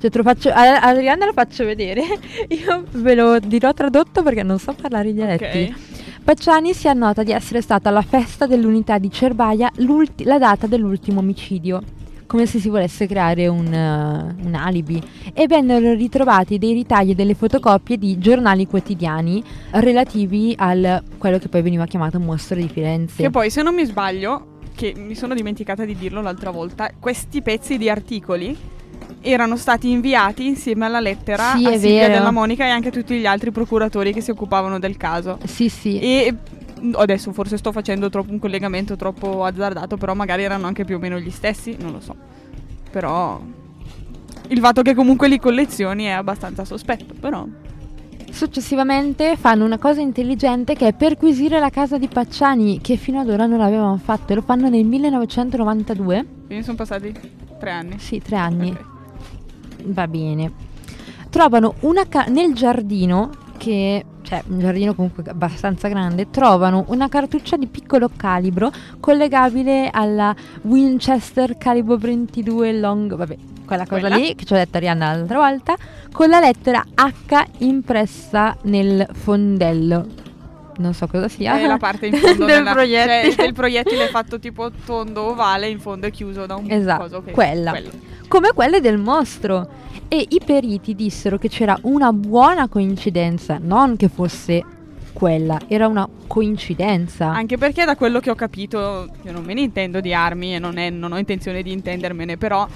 cioè, 0.00 0.10
te 0.10 0.16
lo 0.16 0.22
faccio, 0.22 0.50
a 0.50 0.80
Adriana 0.80 1.26
lo 1.26 1.32
faccio 1.32 1.64
vedere. 1.64 2.02
Io 2.48 2.84
ve 2.92 3.14
lo 3.14 3.38
dirò 3.40 3.72
tradotto 3.72 4.22
perché 4.22 4.42
non 4.42 4.58
so 4.58 4.72
parlare 4.72 5.08
i 5.08 5.14
dialetti. 5.14 5.72
Ok. 5.72 6.22
Pacciani 6.22 6.74
si 6.74 6.88
annota 6.88 7.22
di 7.22 7.32
essere 7.32 7.60
stata 7.62 7.88
alla 7.88 8.02
festa 8.02 8.46
dell'unità 8.46 8.98
di 8.98 9.10
Cerbaia 9.10 9.70
la 10.24 10.38
data 10.38 10.66
dell'ultimo 10.66 11.20
omicidio, 11.20 11.82
come 12.28 12.44
se 12.44 12.60
si 12.60 12.68
volesse 12.68 13.06
creare 13.06 13.48
un, 13.48 13.72
eh, 13.72 14.36
un 14.44 14.54
alibi. 14.54 15.02
E 15.32 15.46
vennero 15.46 15.94
ritrovati 15.94 16.58
dei 16.58 16.74
ritagli 16.74 17.10
e 17.10 17.14
delle 17.14 17.34
fotocopie 17.34 17.96
di 17.96 18.18
giornali 18.18 18.66
quotidiani 18.66 19.42
relativi 19.70 20.54
al 20.56 21.02
quello 21.16 21.38
che 21.38 21.48
poi 21.48 21.62
veniva 21.62 21.86
chiamato 21.86 22.20
mostro 22.20 22.56
di 22.56 22.68
Firenze. 22.68 23.22
Che 23.22 23.30
poi, 23.30 23.50
se 23.50 23.62
non 23.62 23.74
mi 23.74 23.84
sbaglio, 23.86 24.58
che 24.76 24.92
mi 24.94 25.14
sono 25.14 25.34
dimenticata 25.34 25.84
di 25.84 25.96
dirlo 25.96 26.20
l'altra 26.20 26.50
volta, 26.50 26.90
questi 27.00 27.40
pezzi 27.40 27.78
di 27.78 27.88
articoli 27.88 28.56
erano 29.22 29.56
stati 29.56 29.90
inviati 29.90 30.46
insieme 30.46 30.84
alla 30.84 31.00
lettera 31.00 31.54
Sì, 31.56 31.64
a 31.64 31.70
Silvia 31.72 32.06
vero. 32.08 32.12
della 32.12 32.30
Monica 32.30 32.66
e 32.66 32.68
anche 32.68 32.88
a 32.88 32.90
tutti 32.90 33.16
gli 33.16 33.26
altri 33.26 33.50
procuratori 33.50 34.12
che 34.12 34.20
si 34.20 34.30
occupavano 34.30 34.78
del 34.78 34.96
caso. 34.96 35.38
Sì, 35.44 35.68
sì. 35.68 35.98
E 35.98 36.34
adesso 36.92 37.32
forse 37.32 37.56
sto 37.56 37.72
facendo 37.72 38.08
troppo 38.08 38.32
un 38.32 38.38
collegamento 38.38 38.96
troppo 38.96 39.44
azzardato, 39.44 39.96
però 39.96 40.14
magari 40.14 40.42
erano 40.42 40.66
anche 40.66 40.84
più 40.84 40.96
o 40.96 40.98
meno 40.98 41.18
gli 41.18 41.30
stessi, 41.30 41.76
non 41.78 41.92
lo 41.92 42.00
so. 42.00 42.14
Però 42.90 43.40
il 44.48 44.58
fatto 44.58 44.82
che 44.82 44.94
comunque 44.94 45.28
li 45.28 45.38
collezioni 45.38 46.04
è 46.04 46.10
abbastanza 46.10 46.64
sospetto, 46.64 47.14
però 47.18 47.46
Successivamente 48.30 49.36
fanno 49.36 49.64
una 49.64 49.78
cosa 49.78 50.00
intelligente 50.00 50.74
che 50.74 50.88
è 50.88 50.92
perquisire 50.92 51.58
la 51.58 51.70
casa 51.70 51.98
di 51.98 52.08
Pacciani, 52.08 52.80
che 52.80 52.96
fino 52.96 53.20
ad 53.20 53.28
ora 53.28 53.46
non 53.46 53.58
l'avevano 53.58 53.96
fatto, 53.96 54.32
e 54.32 54.36
lo 54.36 54.42
fanno 54.42 54.68
nel 54.68 54.84
1992. 54.84 56.26
quindi 56.46 56.62
sono 56.62 56.76
passati 56.76 57.12
tre 57.58 57.70
anni. 57.70 57.98
Sì, 57.98 58.20
tre 58.20 58.36
anni. 58.36 58.70
Ok. 58.70 58.84
Va 59.86 60.06
bene. 60.06 60.52
Trovano 61.30 61.74
una 61.80 62.06
ca- 62.06 62.26
nel 62.26 62.54
giardino, 62.54 63.30
che 63.56 64.04
cioè 64.28 64.42
un 64.48 64.58
giardino 64.58 64.94
comunque 64.94 65.22
abbastanza 65.26 65.88
grande, 65.88 66.28
trovano 66.28 66.84
una 66.88 67.08
cartuccia 67.08 67.56
di 67.56 67.66
piccolo 67.66 68.10
calibro 68.14 68.70
collegabile 69.00 69.88
alla 69.90 70.36
Winchester 70.62 71.56
calibro 71.56 71.96
22 71.96 72.72
long, 72.74 73.14
vabbè, 73.14 73.36
quella 73.64 73.86
cosa 73.86 74.00
Quella? 74.00 74.16
lì 74.16 74.34
che 74.34 74.44
ci 74.44 74.52
ho 74.52 74.56
detto 74.56 74.76
Arianna 74.76 75.14
l'altra 75.14 75.38
volta, 75.38 75.76
con 76.12 76.28
la 76.28 76.40
lettera 76.40 76.84
H 76.94 77.44
impressa 77.60 78.54
nel 78.64 79.08
fondello. 79.12 80.27
Non 80.78 80.94
so 80.94 81.06
cosa 81.06 81.28
sia. 81.28 81.58
È 81.60 81.66
la 81.66 81.76
parte 81.78 82.06
in 82.06 82.14
fondo 82.16 82.44
del 82.44 82.56
della- 82.56 82.72
proiettile. 82.72 83.32
Cioè, 83.32 83.44
del 83.44 83.52
proiettile 83.54 84.06
fatto 84.08 84.38
tipo 84.38 84.70
tondo 84.84 85.22
ovale, 85.30 85.68
in 85.68 85.78
fondo 85.80 86.06
è 86.06 86.10
chiuso 86.10 86.46
da 86.46 86.56
un 86.56 86.70
Esatto, 86.70 87.02
coso 87.02 87.22
che- 87.22 87.30
quella. 87.32 87.70
quello. 87.70 87.90
come 88.28 88.50
quelle 88.54 88.80
del 88.80 88.98
mostro. 88.98 89.68
E 90.10 90.24
i 90.26 90.40
periti 90.44 90.94
dissero 90.94 91.36
che 91.36 91.48
c'era 91.50 91.78
una 91.82 92.12
buona 92.14 92.66
coincidenza, 92.68 93.58
non 93.60 93.94
che 93.96 94.08
fosse 94.08 94.64
quella, 95.12 95.58
era 95.68 95.86
una 95.86 96.08
coincidenza. 96.26 97.26
Anche 97.30 97.58
perché 97.58 97.84
da 97.84 97.94
quello 97.96 98.20
che 98.20 98.30
ho 98.30 98.34
capito, 98.34 99.08
io 99.22 99.32
non 99.32 99.44
me 99.44 99.52
ne 99.54 99.60
intendo 99.62 100.00
di 100.00 100.14
armi 100.14 100.54
e 100.54 100.58
non, 100.58 100.78
è- 100.78 100.88
non 100.90 101.12
ho 101.12 101.18
intenzione 101.18 101.62
di 101.62 101.72
intendermene, 101.72 102.36
però 102.38 102.66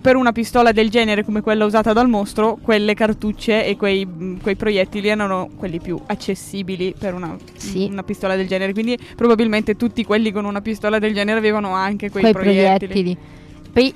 per 0.00 0.16
una 0.16 0.32
pistola 0.32 0.72
del 0.72 0.90
genere 0.90 1.24
come 1.24 1.40
quella 1.40 1.64
usata 1.64 1.92
dal 1.92 2.08
mostro, 2.08 2.58
quelle 2.60 2.94
cartucce 2.94 3.64
e 3.64 3.76
quei, 3.76 4.04
mh, 4.04 4.40
quei 4.42 4.56
proiettili 4.56 5.08
erano 5.08 5.48
quelli 5.56 5.80
più 5.80 5.98
accessibili 6.06 6.94
per 6.98 7.14
una, 7.14 7.36
Sì. 7.56 7.88
una 7.90 8.02
pistola 8.02 8.36
del 8.36 8.46
genere. 8.46 8.72
Quindi 8.72 8.98
probabilmente 9.16 9.76
tutti 9.76 10.04
quelli 10.04 10.30
con 10.32 10.44
una 10.44 10.60
pistola 10.60 10.98
del 10.98 11.14
genere 11.14 11.38
avevano 11.38 11.74
anche 11.74 12.10
quei, 12.10 12.22
quei 12.22 12.32
proiettili. 12.32 12.86
proiettili. 12.86 13.18
Poi 13.72 13.92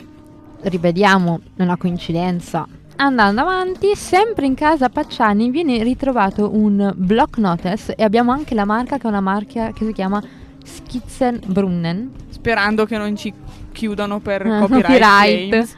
rivediamo 0.63 1.41
una 1.59 1.77
coincidenza. 1.77 2.67
Andando 2.97 3.41
avanti, 3.41 3.95
sempre 3.97 4.47
in 4.47 4.55
casa 4.55 4.89
Pacciani 4.89 5.51
viene 5.51 5.83
ritrovato 5.83 6.55
un 6.55 6.93
block 6.95 7.39
notice 7.39 7.95
e 7.95 8.03
abbiamo 8.05 8.33
anche 8.33 8.55
la 8.55 8.65
marca 8.65 8.97
che 8.99 9.05
è 9.05 9.09
una 9.09 9.21
marca 9.21 9.73
che 9.73 9.85
si 9.85 9.93
chiama 9.93 10.23
Skizzenbrunnen. 10.63 12.11
Sperando 12.31 12.85
che 12.85 12.99
non 12.99 13.17
ci 13.17 13.33
chiudano 13.73 14.21
per 14.21 14.47
Ah, 14.47 14.61
copyright. 14.61 15.69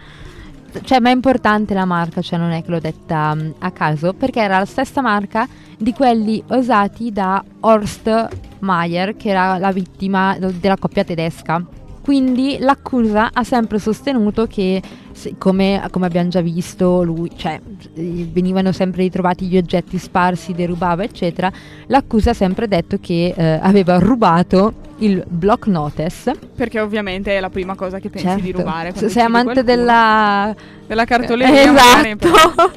Cioè, 0.82 0.98
ma 0.98 1.10
è 1.10 1.12
importante 1.12 1.72
la 1.72 1.84
marca, 1.84 2.20
cioè 2.20 2.36
non 2.38 2.50
è 2.50 2.62
che 2.64 2.70
l'ho 2.70 2.80
detta 2.80 3.32
mm, 3.34 3.50
a 3.60 3.70
caso, 3.70 4.12
perché 4.12 4.40
era 4.40 4.58
la 4.58 4.64
stessa 4.64 5.00
marca 5.00 5.46
di 5.78 5.92
quelli 5.92 6.42
usati 6.48 7.12
da 7.12 7.42
Horst 7.60 8.28
Mayer, 8.58 9.16
che 9.16 9.28
era 9.28 9.56
la 9.58 9.70
vittima 9.70 10.36
della 10.38 10.76
coppia 10.76 11.04
tedesca. 11.04 11.64
Quindi 12.02 12.56
l'accusa 12.58 13.30
ha 13.32 13.44
sempre 13.44 13.78
sostenuto 13.78 14.46
che, 14.46 14.82
se- 15.12 15.36
come, 15.38 15.80
come 15.90 16.06
abbiamo 16.06 16.28
già 16.28 16.40
visto, 16.42 17.02
lui, 17.02 17.30
cioè, 17.34 17.58
venivano 17.94 18.72
sempre 18.72 19.02
ritrovati 19.04 19.46
gli 19.46 19.56
oggetti 19.56 19.96
sparsi, 19.96 20.52
derubava, 20.52 21.02
eccetera. 21.04 21.50
L'accusa 21.86 22.30
ha 22.30 22.34
sempre 22.34 22.68
detto 22.68 22.98
che 23.00 23.32
eh, 23.34 23.58
aveva 23.62 23.98
rubato 23.98 24.74
il 24.98 25.24
block 25.26 25.66
notice. 25.66 26.34
Perché 26.54 26.80
ovviamente 26.80 27.36
è 27.36 27.40
la 27.40 27.50
prima 27.50 27.74
cosa 27.74 27.98
che 27.98 28.10
pensi 28.10 28.36
di 28.36 28.42
Certo. 28.42 28.58
rubare. 28.58 28.92
Se 28.94 29.08
sei 29.08 29.22
amante 29.22 29.62
della 29.62 30.54
della 30.86 31.04
cartoleria 31.04 31.72
magari, 31.72 32.16
esatto. 32.18 32.72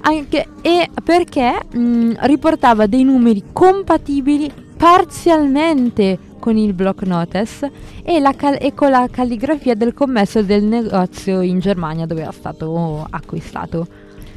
Anche, 0.00 0.46
e 0.62 0.88
perché 1.02 1.58
mh, 1.70 2.12
riportava 2.20 2.86
dei 2.86 3.02
numeri 3.02 3.42
compatibili 3.52 4.50
parzialmente 4.76 6.18
con 6.18 6.26
con 6.38 6.56
il 6.56 6.72
block 6.72 7.02
notice 7.02 7.70
e, 8.02 8.20
la 8.20 8.32
cal- 8.32 8.56
e 8.60 8.72
con 8.72 8.90
la 8.90 9.06
calligrafia 9.10 9.74
del 9.74 9.92
commesso 9.92 10.40
del 10.42 10.62
negozio 10.64 11.40
in 11.42 11.58
Germania 11.58 12.06
dove 12.06 12.22
era 12.22 12.32
stato 12.32 13.06
acquistato. 13.10 13.86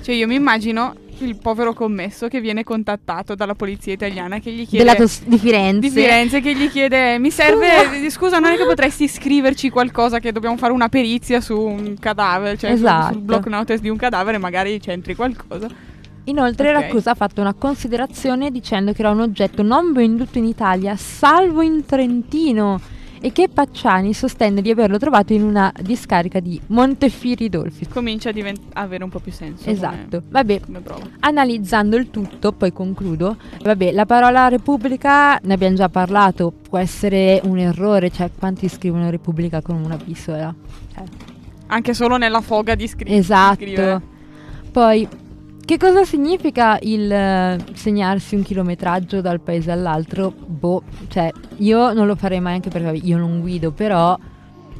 Cioè 0.01 0.15
io 0.15 0.27
mi 0.27 0.35
immagino 0.35 0.95
il 1.25 1.37
povero 1.37 1.73
commesso 1.73 2.27
che 2.27 2.39
viene 2.41 2.63
contattato 2.63 3.35
dalla 3.35 3.55
polizia 3.55 3.93
italiana 3.93 4.39
che 4.39 4.51
gli 4.51 4.67
chiede 4.67 4.95
tos- 4.95 5.21
di 5.25 5.37
Firenze. 5.37 5.79
di 5.79 5.89
Firenze 5.89 6.41
che 6.41 6.55
gli 6.55 6.69
chiede 6.69 7.17
mi 7.19 7.31
serve 7.31 8.09
scusa 8.09 8.39
non 8.39 8.51
è 8.51 8.57
che 8.57 8.65
potresti 8.65 9.07
scriverci 9.07 9.69
qualcosa 9.69 10.19
che 10.19 10.31
dobbiamo 10.31 10.57
fare 10.57 10.73
una 10.73 10.89
perizia 10.89 11.41
su 11.41 11.59
un 11.59 11.95
cadavere 11.99 12.57
cioè 12.57 12.71
sul- 12.75 12.79
Esatto. 12.85 13.13
sul 13.13 13.21
block 13.21 13.47
notice 13.47 13.79
di 13.79 13.89
un 13.89 13.97
cadavere 13.97 14.37
magari 14.37 14.79
c'entri 14.79 15.15
qualcosa 15.15 15.67
Inoltre 16.25 16.69
Ok. 16.69 16.81
l'accusa 16.81 17.11
ha 17.11 17.15
fatto 17.15 17.41
una 17.41 17.53
considerazione 17.55 18.51
dicendo 18.51 18.93
che 18.93 19.01
era 19.01 19.09
un 19.09 19.21
oggetto 19.21 19.63
non 19.63 19.91
venduto 19.91 20.37
in 20.37 20.45
Italia, 20.45 20.95
salvo 20.95 21.63
in 21.63 21.83
Trentino, 21.83 22.79
e 23.21 23.31
che 23.31 23.47
Pacciani 23.47 24.13
sostenne 24.13 24.61
di 24.61 24.71
averlo 24.71 24.97
trovato 24.97 25.31
in 25.31 25.43
una 25.43 25.71
discarica 25.81 26.39
di 26.39 26.59
Montefiori 26.67 27.47
Dolfi. 27.49 27.87
comincia 27.87 28.29
a 28.29 28.31
divent- 28.31 28.59
avere 28.73 29.03
un 29.03 29.09
po' 29.11 29.19
più 29.19 29.31
senso 29.31 29.63
come- 29.63 29.75
Esatto. 29.75 30.23
Vabbè, 30.27 30.59
come 30.61 30.81
analizzando 31.19 31.95
il 31.97 32.09
tutto, 32.09 32.51
poi 32.51 32.73
concludo. 32.73 33.37
Vabbè, 33.61 33.91
la 33.91 34.05
parola 34.05 34.47
Repubblica 34.47 35.37
ne 35.43 35.53
abbiamo 35.53 35.75
già 35.75 35.87
parlato, 35.89 36.51
può 36.67 36.79
essere 36.79 37.39
un 37.43 37.59
errore, 37.59 38.09
cioè 38.09 38.29
quanti 38.37 38.67
scrivono 38.67 39.09
Repubblica 39.11 39.61
con 39.61 39.75
una 39.75 39.97
P 39.97 40.13
sola? 40.15 40.53
Cioè, 40.93 41.03
anche 41.67 41.93
solo 41.93 42.17
nella 42.17 42.41
foga 42.41 42.73
di 42.75 42.87
scri- 42.87 43.09
di 43.09 43.15
Esatto. 43.17 43.55
scrivere 43.55 44.01
Poi, 44.71 45.07
che 45.71 45.77
cosa 45.77 46.03
significa 46.03 46.77
il 46.81 47.09
eh, 47.09 47.57
segnarsi 47.75 48.35
un 48.35 48.43
chilometraggio 48.43 49.21
dal 49.21 49.39
paese 49.39 49.71
all'altro? 49.71 50.29
Boh, 50.29 50.83
cioè, 51.07 51.31
io 51.59 51.93
non 51.93 52.07
lo 52.07 52.17
farei 52.17 52.41
mai 52.41 52.55
anche 52.55 52.69
perché 52.69 52.99
io 53.05 53.17
non 53.17 53.39
guido, 53.39 53.71
però 53.71 54.19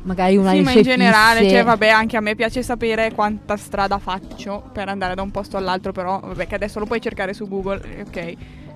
magari 0.02 0.36
una 0.36 0.52
sì, 0.52 0.60
ma 0.60 0.72
in 0.74 0.82
generale, 0.82 1.44
fisse- 1.44 1.56
cioè, 1.56 1.64
vabbè, 1.64 1.88
anche 1.88 2.18
a 2.18 2.20
me 2.20 2.36
piace 2.36 2.62
sapere 2.62 3.14
quanta 3.14 3.56
strada 3.56 4.00
faccio 4.00 4.64
per 4.74 4.90
andare 4.90 5.16
da 5.16 5.22
un 5.22 5.32
posto 5.32 5.56
all'altro, 5.56 5.94
però, 5.94 6.20
vabbè, 6.20 6.46
che 6.46 6.56
adesso 6.56 6.80
lo 6.80 6.86
puoi 6.86 7.00
cercare 7.00 7.34
su 7.34 7.48
Google, 7.48 7.82
eh, 7.84 8.02
ok. 8.02 8.34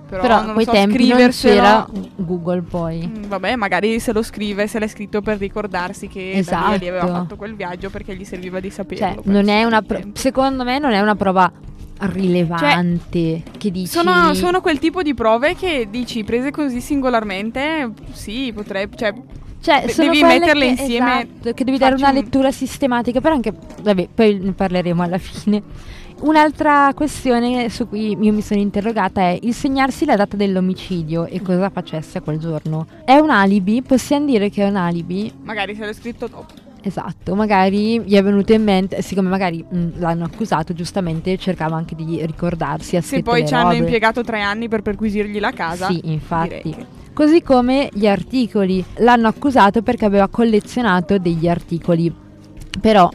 Però, 0.08 0.22
Però 0.22 0.42
non 0.42 0.54
quei 0.54 0.64
so, 0.64 0.70
tempi 0.70 1.08
non 1.08 1.28
c'era 1.28 1.86
Google 2.14 2.62
poi. 2.62 3.06
Mm, 3.06 3.24
Vabbè, 3.24 3.56
magari 3.56 4.00
se 4.00 4.12
lo 4.14 4.22
scrive, 4.22 4.68
se 4.68 4.78
l'è 4.78 4.86
scritto 4.86 5.20
per 5.20 5.36
ricordarsi 5.36 6.08
che 6.08 6.20
lì 6.20 6.38
aveva 6.48 6.98
Esatto. 6.98 7.12
fatto 7.12 7.36
quel 7.36 7.56
viaggio 7.56 7.90
perché 7.90 8.14
gli 8.16 8.24
serviva 8.24 8.58
di 8.60 8.70
saperlo. 8.70 9.22
Cioè, 9.22 9.32
non 9.32 9.48
è 9.48 9.62
un 9.62 9.66
una 9.66 9.82
pro- 9.82 10.00
secondo 10.14 10.62
me 10.64 10.78
non 10.78 10.92
è 10.92 11.00
una 11.00 11.16
prova 11.16 11.52
rilevante 11.98 13.42
che 13.56 13.70
dici 13.70 13.86
Sono, 13.86 14.34
sono 14.34 14.60
quel 14.60 14.78
tipo 14.78 15.02
di 15.02 15.14
prove 15.14 15.54
che 15.54 15.88
dici 15.90 16.24
prese 16.24 16.50
così 16.50 16.80
singolarmente, 16.80 17.90
sì, 18.12 18.52
potrebbe, 18.54 18.96
cioè, 18.96 19.14
Cioè, 19.60 19.84
De- 19.86 19.94
devi 19.96 20.22
metterle 20.22 20.74
che, 20.74 20.82
insieme, 20.82 21.22
esatto, 21.22 21.52
che 21.54 21.64
devi 21.64 21.78
dare 21.78 21.94
una 21.94 22.08
un- 22.10 22.14
lettura 22.14 22.52
sistematica, 22.52 23.20
però 23.20 23.34
anche 23.34 23.52
vabbè, 23.82 24.08
poi 24.14 24.38
ne 24.38 24.52
parleremo 24.52 25.02
alla 25.02 25.18
fine. 25.18 25.62
Un'altra 26.18 26.92
questione 26.94 27.68
su 27.68 27.86
cui 27.88 28.16
io 28.18 28.32
mi 28.32 28.40
sono 28.40 28.58
interrogata 28.58 29.20
è 29.20 29.38
il 29.42 29.52
segnarsi 29.52 30.06
la 30.06 30.16
data 30.16 30.34
dell'omicidio 30.34 31.26
e 31.26 31.42
cosa 31.42 31.68
facesse 31.68 32.22
quel 32.22 32.38
giorno. 32.38 32.86
È 33.04 33.16
un 33.16 33.28
alibi? 33.28 33.82
Possiamo 33.82 34.24
dire 34.24 34.48
che 34.48 34.64
è 34.64 34.68
un 34.68 34.76
alibi? 34.76 35.30
magari 35.42 35.74
se 35.74 35.84
l'ho 35.84 35.92
scritto 35.92 36.26
dopo. 36.26 36.54
Esatto, 36.86 37.34
magari 37.34 38.00
gli 38.02 38.14
è 38.14 38.22
venuto 38.22 38.52
in 38.52 38.62
mente, 38.62 39.02
siccome 39.02 39.28
magari 39.28 39.64
mh, 39.68 39.98
l'hanno 39.98 40.24
accusato, 40.24 40.72
giustamente 40.72 41.36
cercava 41.36 41.74
anche 41.74 41.96
di 41.96 42.24
ricordarsi. 42.24 42.94
ha 42.96 43.00
Se 43.02 43.22
poi 43.24 43.44
ci 43.44 43.54
hanno 43.54 43.70
robe. 43.70 43.78
impiegato 43.78 44.22
tre 44.22 44.40
anni 44.40 44.68
per 44.68 44.82
perquisirgli 44.82 45.40
la 45.40 45.50
casa. 45.50 45.88
Sì, 45.88 46.00
infatti. 46.04 46.70
che- 46.70 46.86
Così 47.12 47.42
come 47.42 47.88
gli 47.92 48.06
articoli. 48.06 48.84
L'hanno 48.98 49.26
accusato 49.26 49.82
perché 49.82 50.04
aveva 50.04 50.28
collezionato 50.28 51.18
degli 51.18 51.48
articoli. 51.48 52.14
Però 52.80 53.10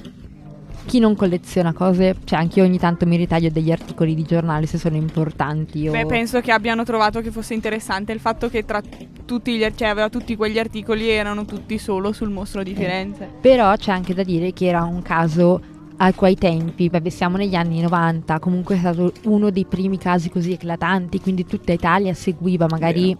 chi 0.85 0.99
non 0.99 1.15
colleziona 1.15 1.73
cose, 1.73 2.15
cioè 2.23 2.39
anche 2.39 2.59
io 2.59 2.65
ogni 2.65 2.77
tanto 2.79 3.05
mi 3.05 3.15
ritaglio 3.15 3.49
degli 3.49 3.71
articoli 3.71 4.15
di 4.15 4.23
giornale 4.23 4.65
se 4.65 4.77
sono 4.77 4.95
importanti. 4.95 5.87
O... 5.87 5.91
Beh, 5.91 6.05
penso 6.05 6.41
che 6.41 6.51
abbiano 6.51 6.83
trovato 6.83 7.21
che 7.21 7.31
fosse 7.31 7.53
interessante 7.53 8.11
il 8.11 8.19
fatto 8.19 8.49
che 8.49 8.65
tra 8.65 8.81
tutti 9.25 9.55
gli, 9.55 9.65
cioè, 9.75 9.87
aveva 9.87 10.09
tutti 10.09 10.35
quegli 10.35 10.59
articoli 10.59 11.07
e 11.09 11.13
erano 11.13 11.45
tutti 11.45 11.77
solo 11.77 12.11
sul 12.11 12.29
mostro 12.29 12.61
Eh. 12.61 12.63
di 12.63 12.73
Firenze. 12.73 13.29
Però 13.41 13.75
c'è 13.75 13.91
anche 13.91 14.13
da 14.13 14.23
dire 14.23 14.53
che 14.53 14.65
era 14.65 14.83
un 14.83 15.01
caso 15.01 15.61
a 15.97 16.13
quei 16.13 16.35
tempi, 16.35 16.89
vabbè 16.89 17.09
siamo 17.09 17.37
negli 17.37 17.53
anni 17.53 17.79
90, 17.79 18.39
comunque 18.39 18.75
è 18.75 18.79
stato 18.79 19.13
uno 19.25 19.51
dei 19.51 19.65
primi 19.65 19.99
casi 19.99 20.31
così 20.31 20.53
eclatanti, 20.53 21.19
quindi 21.19 21.45
tutta 21.45 21.73
Italia 21.73 22.13
seguiva, 22.15 22.65
magari 22.67 23.15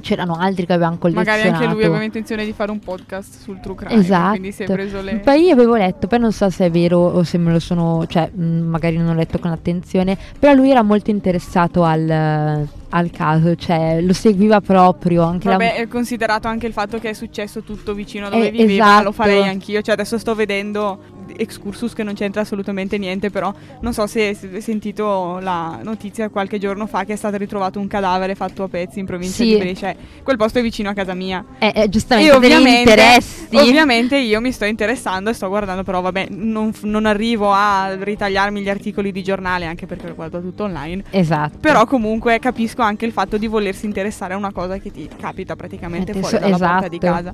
c'erano 0.00 0.34
altri 0.34 0.66
che 0.66 0.72
avevano 0.72 0.98
collezionato. 0.98 1.36
Magari 1.38 1.54
anche 1.54 1.74
lui 1.74 1.84
aveva 1.84 2.02
intenzione 2.02 2.44
di 2.44 2.52
fare 2.52 2.70
un 2.70 2.78
podcast 2.78 3.42
sul 3.42 3.60
true 3.60 3.74
crime. 3.74 4.00
Esatto. 4.00 4.30
Quindi 4.30 4.52
si 4.52 4.62
è 4.62 4.66
preso 4.66 5.00
le. 5.00 5.16
Poi 5.16 5.42
io 5.42 5.52
avevo 5.52 5.76
letto, 5.76 6.06
poi 6.06 6.18
non 6.18 6.32
so 6.32 6.48
se 6.50 6.66
è 6.66 6.70
vero 6.70 6.98
o 6.98 7.22
se 7.24 7.38
me 7.38 7.52
lo 7.52 7.58
sono, 7.58 8.06
cioè 8.06 8.30
mh, 8.32 8.42
magari 8.42 8.96
non 8.96 9.08
ho 9.08 9.14
letto 9.14 9.38
con 9.38 9.50
attenzione, 9.50 10.16
però 10.38 10.52
lui 10.54 10.70
era 10.70 10.82
molto 10.82 11.10
interessato 11.10 11.84
al, 11.84 12.66
al 12.90 13.10
caso, 13.10 13.54
cioè 13.56 14.00
lo 14.00 14.12
seguiva 14.12 14.60
proprio 14.60 15.22
anche 15.24 15.48
Vabbè, 15.48 15.64
la... 15.64 15.82
è 15.82 15.88
considerato 15.88 16.48
anche 16.48 16.66
il 16.66 16.72
fatto 16.72 16.98
che 16.98 17.10
è 17.10 17.12
successo 17.12 17.62
tutto 17.62 17.94
vicino 17.94 18.26
a 18.26 18.30
dove 18.30 18.48
Eh, 18.48 18.50
viveva, 18.50 18.84
esatto. 18.86 19.04
lo 19.04 19.12
farei 19.12 19.42
anch'io. 19.46 19.82
Cioè, 19.82 19.94
adesso 19.94 20.18
sto 20.18 20.34
vedendo 20.34 21.16
excursus 21.36 21.92
che 21.92 22.02
non 22.02 22.14
c'entra 22.14 22.40
assolutamente 22.42 22.98
niente, 22.98 23.30
però 23.30 23.52
non 23.80 23.92
so 23.92 24.06
se 24.06 24.36
hai 24.52 24.60
sentito 24.62 25.38
la 25.40 25.78
notizia 25.82 26.28
qualche 26.28 26.58
giorno 26.58 26.86
fa 26.86 27.04
che 27.04 27.12
è 27.12 27.16
stato 27.16 27.36
ritrovato 27.36 27.78
un 27.78 27.86
cadavere 27.86 28.34
fatto 28.34 28.62
a 28.64 28.68
pezzi 28.68 28.98
in 28.98 29.06
provincia 29.06 29.36
Sì. 29.42 29.50
di 29.50 29.56
Brescia. 29.56 29.94
Quel 30.22 30.36
posto 30.36 30.58
è 30.58 30.62
vicino 30.62 30.88
a 30.90 30.92
casa 30.94 31.14
mia. 31.14 31.44
Eh, 31.58 31.72
eh, 31.74 31.88
giustamente 31.88 32.30
E 32.32 32.36
ovviamente, 32.36 32.90
interessi. 32.90 33.56
ovviamente 33.56 34.16
io 34.16 34.40
mi 34.40 34.52
sto 34.52 34.64
interessando 34.64 35.30
e 35.30 35.32
sto 35.32 35.48
guardando, 35.48 35.82
però 35.82 36.00
vabbè, 36.00 36.28
non, 36.30 36.72
non 36.82 37.06
arrivo 37.06 37.52
a 37.52 37.94
ritagliarmi 37.98 38.60
gli 38.62 38.68
articoli 38.68 39.12
di 39.12 39.22
giornale, 39.22 39.66
anche 39.66 39.86
perché 39.86 40.06
lo 40.08 40.14
guardo 40.14 40.40
tutto 40.40 40.64
online. 40.64 41.04
Esatto. 41.10 41.58
Però 41.60 41.84
comunque 41.86 42.38
capisco 42.38 42.82
anche 42.82 43.04
il 43.06 43.12
fatto 43.12 43.36
di 43.38 43.46
volersi 43.46 43.86
interessare 43.86 44.34
a 44.34 44.36
una 44.36 44.52
cosa 44.52 44.78
che 44.78 44.90
ti 44.90 45.08
capita 45.18 45.56
praticamente 45.56 46.12
Metti 46.12 46.26
fuori 46.26 46.38
dalla 46.38 46.58
porta 46.58 46.88
di 46.88 46.96
esatto. 47.00 47.14
casa. 47.14 47.32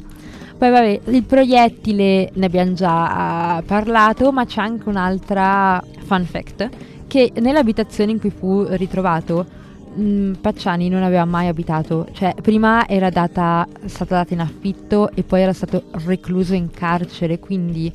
Poi 0.57 0.71
vabbè, 0.71 1.01
il 1.07 1.25
proiettile 1.25 2.31
ne 2.33 2.47
abbiamo 2.47 2.73
già 2.73 3.57
ah, 3.57 3.63
parlato, 3.63 4.33
ma 4.33 4.47
c'è 4.47 4.61
anche 4.61 4.89
un'altra 4.89 5.83
fun 6.05 6.25
fact, 6.25 6.69
che 7.07 7.33
nell'abitazione 7.41 8.13
in 8.13 8.21
cui 8.21 8.31
fu 8.31 8.65
ritrovato 8.71 9.45
mh, 9.95 10.33
Pacciani 10.41 10.89
non 10.89 11.03
aveva 11.03 11.25
mai 11.25 11.49
abitato, 11.49 12.07
cioè 12.13 12.35
prima 12.41 12.87
era 12.89 13.11
data, 13.11 13.67
stata 13.87 14.17
data 14.17 14.35
in 14.35 14.41
affitto 14.41 15.11
e 15.15 15.23
poi 15.23 15.43
era 15.43 15.53
stato 15.53 15.85
recluso 16.05 16.55
in 16.55 16.71
carcere, 16.71 17.39
quindi 17.39 17.93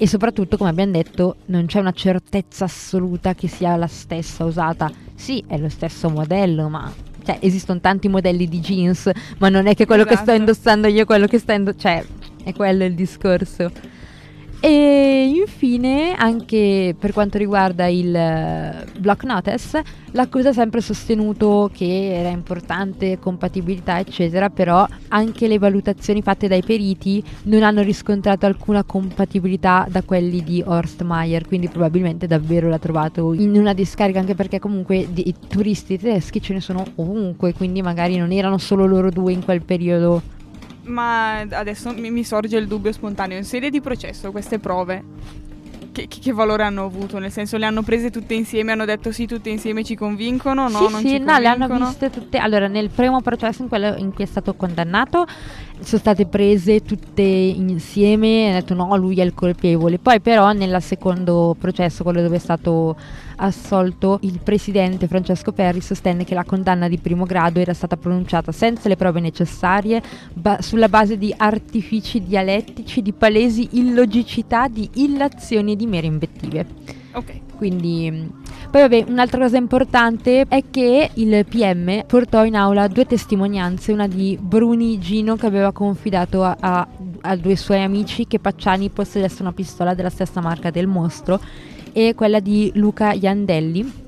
e 0.00 0.06
soprattutto 0.06 0.56
come 0.56 0.70
abbiamo 0.70 0.92
detto 0.92 1.36
non 1.46 1.66
c'è 1.66 1.80
una 1.80 1.92
certezza 1.92 2.64
assoluta 2.64 3.34
che 3.34 3.48
sia 3.48 3.74
la 3.76 3.88
stessa 3.88 4.44
usata. 4.44 4.90
Sì, 5.14 5.42
è 5.46 5.58
lo 5.58 5.68
stesso 5.68 6.08
modello, 6.08 6.68
ma 6.68 6.90
cioè, 7.28 7.36
esistono 7.42 7.78
tanti 7.78 8.08
modelli 8.08 8.48
di 8.48 8.58
jeans, 8.58 9.10
ma 9.36 9.50
non 9.50 9.66
è 9.66 9.74
che 9.74 9.84
quello 9.84 10.04
che 10.04 10.14
sto 10.14 10.22
Esatto. 10.22 10.38
indossando 10.38 10.86
io 10.88 11.02
è 11.02 11.04
quello 11.04 11.26
che 11.26 11.38
sta 11.38 11.52
indossando, 11.52 11.78
cioè 11.78 12.02
è 12.42 12.54
quello 12.54 12.84
il 12.84 12.94
discorso. 12.94 13.70
E 14.60 15.30
infine, 15.36 16.14
anche 16.16 16.92
per 16.98 17.12
quanto 17.12 17.38
riguarda 17.38 17.86
il 17.86 18.12
eh, 18.12 18.86
block 18.98 19.22
notice, 19.22 19.84
l'accusa 20.10 20.48
ha 20.48 20.52
sempre 20.52 20.80
sostenuto 20.80 21.70
che 21.72 22.18
era 22.18 22.30
importante 22.30 23.20
compatibilità, 23.20 24.00
eccetera, 24.00 24.50
però 24.50 24.84
anche 25.08 25.46
le 25.46 25.60
valutazioni 25.60 26.22
fatte 26.22 26.48
dai 26.48 26.64
periti 26.64 27.22
non 27.44 27.62
hanno 27.62 27.82
riscontrato 27.82 28.46
alcuna 28.46 28.82
compatibilità 28.82 29.86
da 29.88 30.02
quelli 30.02 30.42
di 30.42 30.60
Horst 30.66 31.02
Meyer, 31.02 31.46
quindi 31.46 31.68
probabilmente 31.68 32.26
davvero 32.26 32.68
l'ha 32.68 32.80
trovato 32.80 33.34
in 33.34 33.56
una 33.56 33.74
discarica, 33.74 34.18
anche 34.18 34.34
perché 34.34 34.58
comunque 34.58 35.06
di 35.08 35.32
turisti 35.46 35.96
tedeschi 35.96 36.42
ce 36.42 36.54
ne 36.54 36.60
sono 36.60 36.84
ovunque, 36.96 37.54
quindi 37.54 37.80
magari 37.80 38.16
non 38.16 38.32
erano 38.32 38.58
solo 38.58 38.86
loro 38.86 39.10
due 39.10 39.32
in 39.32 39.44
quel 39.44 39.62
periodo. 39.62 40.36
Ma 40.88 41.40
adesso 41.40 41.92
mi, 41.92 42.10
mi 42.10 42.24
sorge 42.24 42.56
il 42.56 42.66
dubbio 42.66 42.92
spontaneo. 42.92 43.36
In 43.36 43.44
sede 43.44 43.70
di 43.70 43.80
processo, 43.80 44.30
queste 44.30 44.58
prove, 44.58 45.04
che, 45.92 46.08
che- 46.08 46.32
valore 46.32 46.62
hanno 46.62 46.84
avuto? 46.84 47.18
Nel 47.18 47.30
senso, 47.30 47.56
le 47.56 47.66
hanno 47.66 47.82
prese 47.82 48.10
tutte 48.10 48.34
insieme, 48.34 48.72
hanno 48.72 48.84
detto 48.84 49.12
sì, 49.12 49.26
tutte 49.26 49.50
insieme 49.50 49.84
ci 49.84 49.94
convincono? 49.94 50.68
No, 50.68 50.86
sì, 50.86 50.92
non 50.92 51.00
sì, 51.00 51.08
ci 51.08 51.18
no, 51.18 51.38
le 51.38 51.46
hanno 51.46 51.68
viste 51.68 52.10
tutte. 52.10 52.38
Allora, 52.38 52.68
nel 52.68 52.90
primo 52.90 53.20
processo, 53.20 53.62
in 53.62 53.68
quello 53.68 53.94
in 53.96 54.12
cui 54.14 54.24
è 54.24 54.26
stato 54.26 54.54
condannato, 54.54 55.26
sono 55.80 56.00
state 56.00 56.26
prese 56.26 56.82
tutte 56.82 57.22
insieme 57.22 58.26
e 58.26 58.46
hanno 58.46 58.60
detto 58.60 58.74
no, 58.74 58.96
lui 58.96 59.18
è 59.20 59.24
il 59.24 59.34
colpevole. 59.34 59.98
Poi, 59.98 60.20
però, 60.20 60.52
nel 60.52 60.80
secondo 60.82 61.56
processo, 61.58 62.02
quello 62.02 62.22
dove 62.22 62.36
è 62.36 62.40
stato 62.40 62.96
assolto, 63.36 64.18
il 64.22 64.40
presidente 64.42 65.06
Francesco 65.06 65.52
Perri 65.52 65.80
sostenne 65.80 66.24
che 66.24 66.34
la 66.34 66.44
condanna 66.44 66.88
di 66.88 66.98
primo 66.98 67.24
grado 67.24 67.60
era 67.60 67.74
stata 67.74 67.96
pronunciata 67.96 68.52
senza 68.52 68.88
le 68.88 68.96
prove 68.96 69.20
necessarie, 69.20 70.02
ba- 70.32 70.60
sulla 70.60 70.88
base 70.88 71.16
di 71.16 71.32
artifici 71.36 72.22
dialettici, 72.22 73.02
di 73.02 73.12
palesi 73.12 73.68
illogicità, 73.72 74.68
di 74.68 74.88
illazioni 74.94 75.72
e 75.72 75.76
di 75.76 75.86
mere 75.86 76.06
invettive. 76.06 76.66
Ok. 77.12 77.47
Quindi, 77.58 78.08
mh, 78.08 78.30
Poi 78.70 78.80
vabbè, 78.82 79.04
un'altra 79.08 79.40
cosa 79.40 79.56
importante 79.56 80.46
è 80.48 80.62
che 80.70 81.10
il 81.14 81.44
PM 81.44 82.04
portò 82.06 82.44
in 82.44 82.54
aula 82.54 82.86
due 82.86 83.04
testimonianze, 83.04 83.92
una 83.92 84.06
di 84.06 84.38
Bruni 84.40 84.98
Gino 85.00 85.34
che 85.34 85.46
aveva 85.46 85.72
confidato 85.72 86.44
a, 86.44 86.56
a, 86.58 86.88
a 87.22 87.36
due 87.36 87.56
suoi 87.56 87.82
amici 87.82 88.28
che 88.28 88.38
Pacciani 88.38 88.90
possedesse 88.90 89.42
una 89.42 89.52
pistola 89.52 89.94
della 89.94 90.08
stessa 90.08 90.40
marca 90.40 90.70
del 90.70 90.86
mostro 90.86 91.40
e 91.92 92.14
quella 92.14 92.38
di 92.38 92.70
Luca 92.74 93.12
Iandelli 93.12 94.06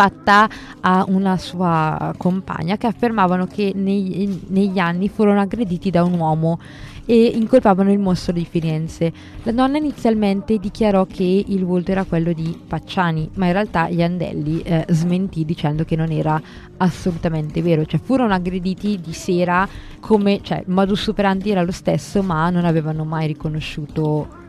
fatta 0.00 0.48
a 0.80 1.04
una 1.08 1.36
sua 1.36 2.14
compagna 2.16 2.78
che 2.78 2.86
affermavano 2.86 3.46
che 3.46 3.72
nei, 3.74 4.44
negli 4.46 4.78
anni 4.78 5.10
furono 5.10 5.40
aggrediti 5.40 5.90
da 5.90 6.02
un 6.02 6.18
uomo 6.18 6.58
e 7.04 7.32
incolpavano 7.34 7.92
il 7.92 7.98
mostro 7.98 8.32
di 8.32 8.46
Firenze. 8.48 9.12
La 9.42 9.52
donna 9.52 9.76
inizialmente 9.76 10.56
dichiarò 10.56 11.04
che 11.04 11.44
il 11.46 11.66
volto 11.66 11.90
era 11.90 12.04
quello 12.04 12.32
di 12.32 12.58
Pacciani, 12.66 13.28
ma 13.34 13.46
in 13.46 13.52
realtà 13.52 13.88
Iandelli 13.88 14.62
eh, 14.62 14.86
smentì 14.88 15.44
dicendo 15.44 15.84
che 15.84 15.96
non 15.96 16.10
era 16.10 16.40
assolutamente 16.78 17.60
vero, 17.60 17.84
cioè 17.84 18.00
furono 18.00 18.32
aggrediti 18.32 19.00
di 19.02 19.12
sera 19.12 19.68
come, 20.00 20.40
cioè 20.42 20.62
il 20.64 20.72
modus 20.72 21.08
operandi 21.08 21.50
era 21.50 21.62
lo 21.62 21.72
stesso, 21.72 22.22
ma 22.22 22.48
non 22.48 22.64
avevano 22.64 23.04
mai 23.04 23.26
riconosciuto 23.26 24.39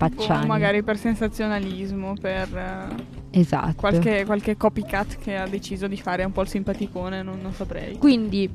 Pacciani. 0.00 0.44
O 0.44 0.46
magari 0.46 0.82
per 0.82 0.96
sensazionalismo, 0.96 2.14
per 2.18 2.48
eh, 2.56 3.38
esatto. 3.38 3.74
qualche, 3.76 4.24
qualche, 4.24 4.56
copycat 4.56 5.18
che 5.18 5.36
ha 5.36 5.46
deciso 5.46 5.86
di 5.86 5.98
fare 5.98 6.24
un 6.24 6.32
po' 6.32 6.40
il 6.40 6.48
simpaticone, 6.48 7.22
non, 7.22 7.38
non 7.42 7.52
saprei. 7.52 7.98
Quindi 7.98 8.48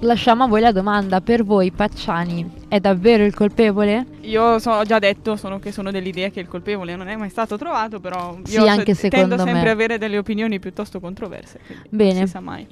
lasciamo 0.00 0.44
a 0.44 0.46
voi 0.46 0.60
la 0.60 0.70
domanda, 0.70 1.22
per 1.22 1.44
voi 1.44 1.70
Pacciani 1.70 2.66
è 2.68 2.78
davvero 2.78 3.24
il 3.24 3.34
colpevole? 3.34 4.04
Io 4.20 4.58
so, 4.58 4.72
ho 4.72 4.84
già 4.84 4.98
detto 4.98 5.36
sono 5.36 5.58
che 5.58 5.72
sono 5.72 5.90
dell'idea 5.90 6.28
che 6.28 6.40
il 6.40 6.48
colpevole 6.48 6.94
non 6.94 7.08
è 7.08 7.16
mai 7.16 7.30
stato 7.30 7.56
trovato, 7.56 7.98
però 7.98 8.36
sì, 8.42 8.56
io 8.56 8.66
anche 8.66 8.92
se, 8.92 9.08
tendo 9.08 9.38
sempre 9.38 9.70
a 9.70 9.72
avere 9.72 9.96
delle 9.96 10.18
opinioni 10.18 10.58
piuttosto 10.58 11.00
controverse. 11.00 11.58
Bene. 11.88 12.18
Non 12.18 12.26
si 12.26 12.32
sa 12.32 12.40
mai. 12.40 12.66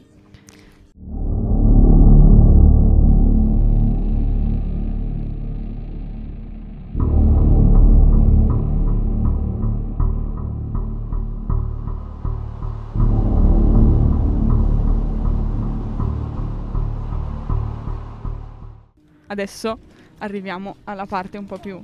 Adesso 19.33 19.79
arriviamo 20.19 20.77
alla 20.85 21.07
parte 21.07 21.37
un 21.39 21.47
po' 21.47 21.59
più 21.59 21.83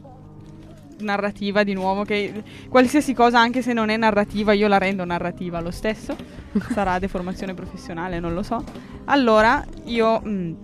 narrativa 1.00 1.62
di 1.62 1.74
nuovo 1.74 2.04
che 2.04 2.42
qualsiasi 2.68 3.14
cosa 3.14 3.38
anche 3.38 3.62
se 3.62 3.72
non 3.72 3.88
è 3.88 3.96
narrativa 3.96 4.52
io 4.52 4.68
la 4.68 4.78
rendo 4.78 5.04
narrativa 5.04 5.60
lo 5.60 5.70
stesso 5.70 6.16
sarà 6.72 6.98
deformazione 6.98 7.54
professionale 7.54 8.20
non 8.20 8.34
lo 8.34 8.42
so 8.42 8.62
allora 9.04 9.64
io 9.84 10.20
mh, 10.20 10.28
mm, 10.28 10.54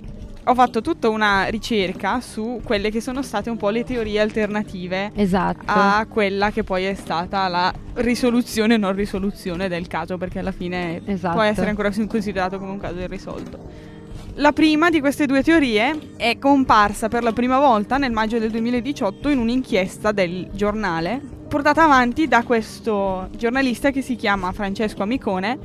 ho 0.47 0.55
fatto 0.55 0.81
tutta 0.83 1.09
una 1.09 1.45
ricerca 1.47 2.21
su 2.21 2.61
quelle 2.62 2.91
che 2.91 3.00
sono 3.00 3.23
state 3.23 3.49
un 3.49 3.57
po' 3.57 3.71
le 3.71 3.85
teorie 3.85 4.21
alternative 4.21 5.12
esatto. 5.14 5.62
a 5.67 6.05
quella 6.09 6.50
che 6.50 6.64
poi 6.64 6.85
è 6.85 6.95
stata 6.95 7.49
la 7.49 7.73
risoluzione 7.95 8.76
non 8.76 8.93
risoluzione 8.93 9.69
del 9.69 9.87
caso 9.87 10.19
perché 10.19 10.41
alla 10.41 10.53
fine 10.53 11.00
esatto. 11.07 11.35
può 11.35 11.43
essere 11.43 11.71
ancora 11.71 11.91
considerato 12.07 12.59
come 12.59 12.73
un 12.73 12.79
caso 12.79 12.99
irrisolto 12.99 13.93
la 14.37 14.53
prima 14.53 14.91
di 14.91 14.99
queste 14.99 15.26
due 15.26 15.45
teorie 15.45 16.17
è 16.17 16.38
comparsa 16.38 17.09
per 17.09 17.23
la 17.23 17.33
prima 17.33 17.61
volta 17.61 17.99
nel 17.99 18.11
maggio 18.11 18.38
del 18.41 18.50
2018 18.50 19.29
in 19.29 19.38
un'inchiesta 19.38 20.11
del 20.11 20.49
giornale 20.53 21.21
portata 21.49 21.85
avanti 21.85 22.26
da 22.26 22.43
questo 22.43 23.29
giornalista 23.37 23.93
che 23.93 24.03
si 24.03 24.17
chiama 24.17 24.50
Francesco 24.50 25.05
Amicone 25.05 25.59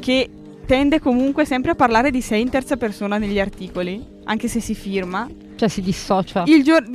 che 0.00 0.30
tende 0.68 1.00
comunque 1.00 1.46
sempre 1.46 1.70
a 1.70 1.74
parlare 1.74 2.10
di 2.10 2.20
sé 2.20 2.36
in 2.36 2.50
terza 2.50 2.76
persona 2.76 3.16
negli 3.16 3.40
articoli, 3.40 4.04
anche 4.24 4.48
se 4.48 4.60
si 4.60 4.74
firma. 4.74 5.26
Cioè 5.56 5.66
si 5.66 5.80
dissocia. 5.80 6.44
Gior- 6.44 6.86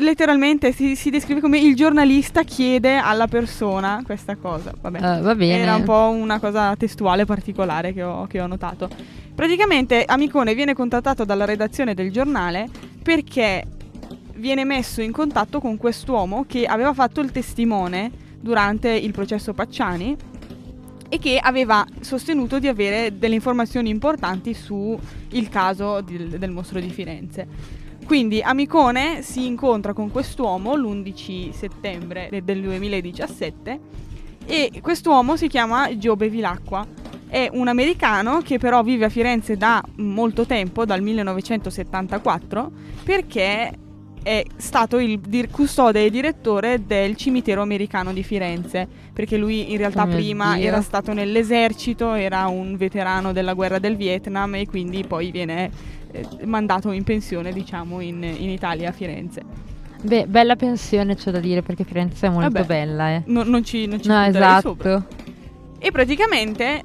letteralmente 0.00 0.72
si, 0.72 0.96
si, 0.96 1.10
descrive 1.10 1.40
come 1.40 1.60
il 1.60 1.76
giornalista 1.76 2.42
chiede 2.42 2.96
alla 2.96 3.28
persona 3.28 4.02
questa 4.04 4.34
cosa. 4.34 4.72
Vabbè, 4.78 4.98
uh, 4.98 5.22
va 5.22 5.34
bene. 5.36 5.62
Era 5.62 5.76
un 5.76 5.84
po' 5.84 6.08
una 6.08 6.40
cosa 6.40 6.74
testuale 6.74 7.24
particolare 7.24 7.92
che 7.92 8.02
ho, 8.02 8.26
che 8.26 8.40
ho 8.40 8.48
notato. 8.48 8.90
Praticamente 9.32 10.02
Amicone 10.04 10.52
viene 10.54 10.74
contattato 10.74 11.24
dalla 11.24 11.44
redazione 11.44 11.94
del 11.94 12.10
giornale 12.10 12.68
perché 13.00 13.64
viene 14.34 14.64
messo 14.64 15.02
in 15.02 15.12
contatto 15.12 15.60
con 15.60 15.76
quest'uomo 15.76 16.46
che 16.48 16.64
aveva 16.64 16.92
fatto 16.92 17.20
il 17.20 17.30
testimone 17.30 18.10
durante 18.40 18.90
il 18.90 19.12
processo 19.12 19.54
Pacciani 19.54 20.16
e 21.08 21.18
che 21.18 21.38
aveva 21.38 21.86
sostenuto 22.00 22.58
di 22.58 22.68
avere 22.68 23.18
delle 23.18 23.34
informazioni 23.34 23.90
importanti 23.90 24.54
sul 24.54 24.98
caso 25.50 26.00
di, 26.00 26.38
del 26.38 26.50
mostro 26.50 26.80
di 26.80 26.90
Firenze. 26.90 27.46
Quindi 28.06 28.40
Amicone 28.42 29.22
si 29.22 29.46
incontra 29.46 29.92
con 29.92 30.10
quest'uomo 30.10 30.74
l'11 30.74 31.52
settembre 31.52 32.28
del 32.44 32.60
2017 32.60 33.80
e 34.46 34.70
quest'uomo 34.82 35.36
si 35.36 35.48
chiama 35.48 35.96
Gio 35.96 36.16
Bevilacqua 36.16 36.86
è 37.34 37.48
un 37.50 37.66
americano 37.66 38.42
che 38.42 38.58
però 38.58 38.84
vive 38.84 39.06
a 39.06 39.08
Firenze 39.08 39.56
da 39.56 39.82
molto 39.96 40.46
tempo, 40.46 40.84
dal 40.84 41.02
1974, 41.02 42.70
perché 43.02 43.72
è 44.24 44.42
stato 44.56 44.98
il 44.98 45.18
dir- 45.20 45.50
custode 45.50 46.06
e 46.06 46.10
direttore 46.10 46.86
del 46.86 47.14
cimitero 47.14 47.60
americano 47.60 48.10
di 48.14 48.22
Firenze, 48.22 48.88
perché 49.12 49.36
lui 49.36 49.70
in 49.70 49.76
realtà 49.76 50.04
oh 50.04 50.08
prima 50.08 50.54
Dio. 50.54 50.66
era 50.66 50.80
stato 50.80 51.12
nell'esercito, 51.12 52.14
era 52.14 52.46
un 52.46 52.74
veterano 52.76 53.32
della 53.32 53.52
guerra 53.52 53.78
del 53.78 53.96
Vietnam 53.96 54.54
e 54.54 54.66
quindi 54.66 55.04
poi 55.06 55.30
viene 55.30 55.70
eh, 56.10 56.26
mandato 56.46 56.90
in 56.90 57.04
pensione, 57.04 57.52
diciamo, 57.52 58.00
in, 58.00 58.22
in, 58.22 58.48
Italia 58.48 58.88
a 58.88 58.92
Firenze. 58.92 59.42
Beh, 60.02 60.26
bella 60.26 60.56
pensione 60.56 61.16
c'è 61.16 61.30
da 61.30 61.40
dire 61.40 61.60
perché 61.60 61.84
Firenze 61.84 62.26
è 62.26 62.30
molto 62.30 62.48
Vabbè, 62.48 62.64
bella, 62.64 63.10
eh. 63.10 63.22
No, 63.26 63.42
non 63.42 63.62
ci, 63.62 63.86
non 63.86 64.00
ci 64.00 64.08
no, 64.08 64.24
esatto. 64.24 64.68
Sopra. 64.68 65.06
E 65.78 65.90
praticamente 65.90 66.82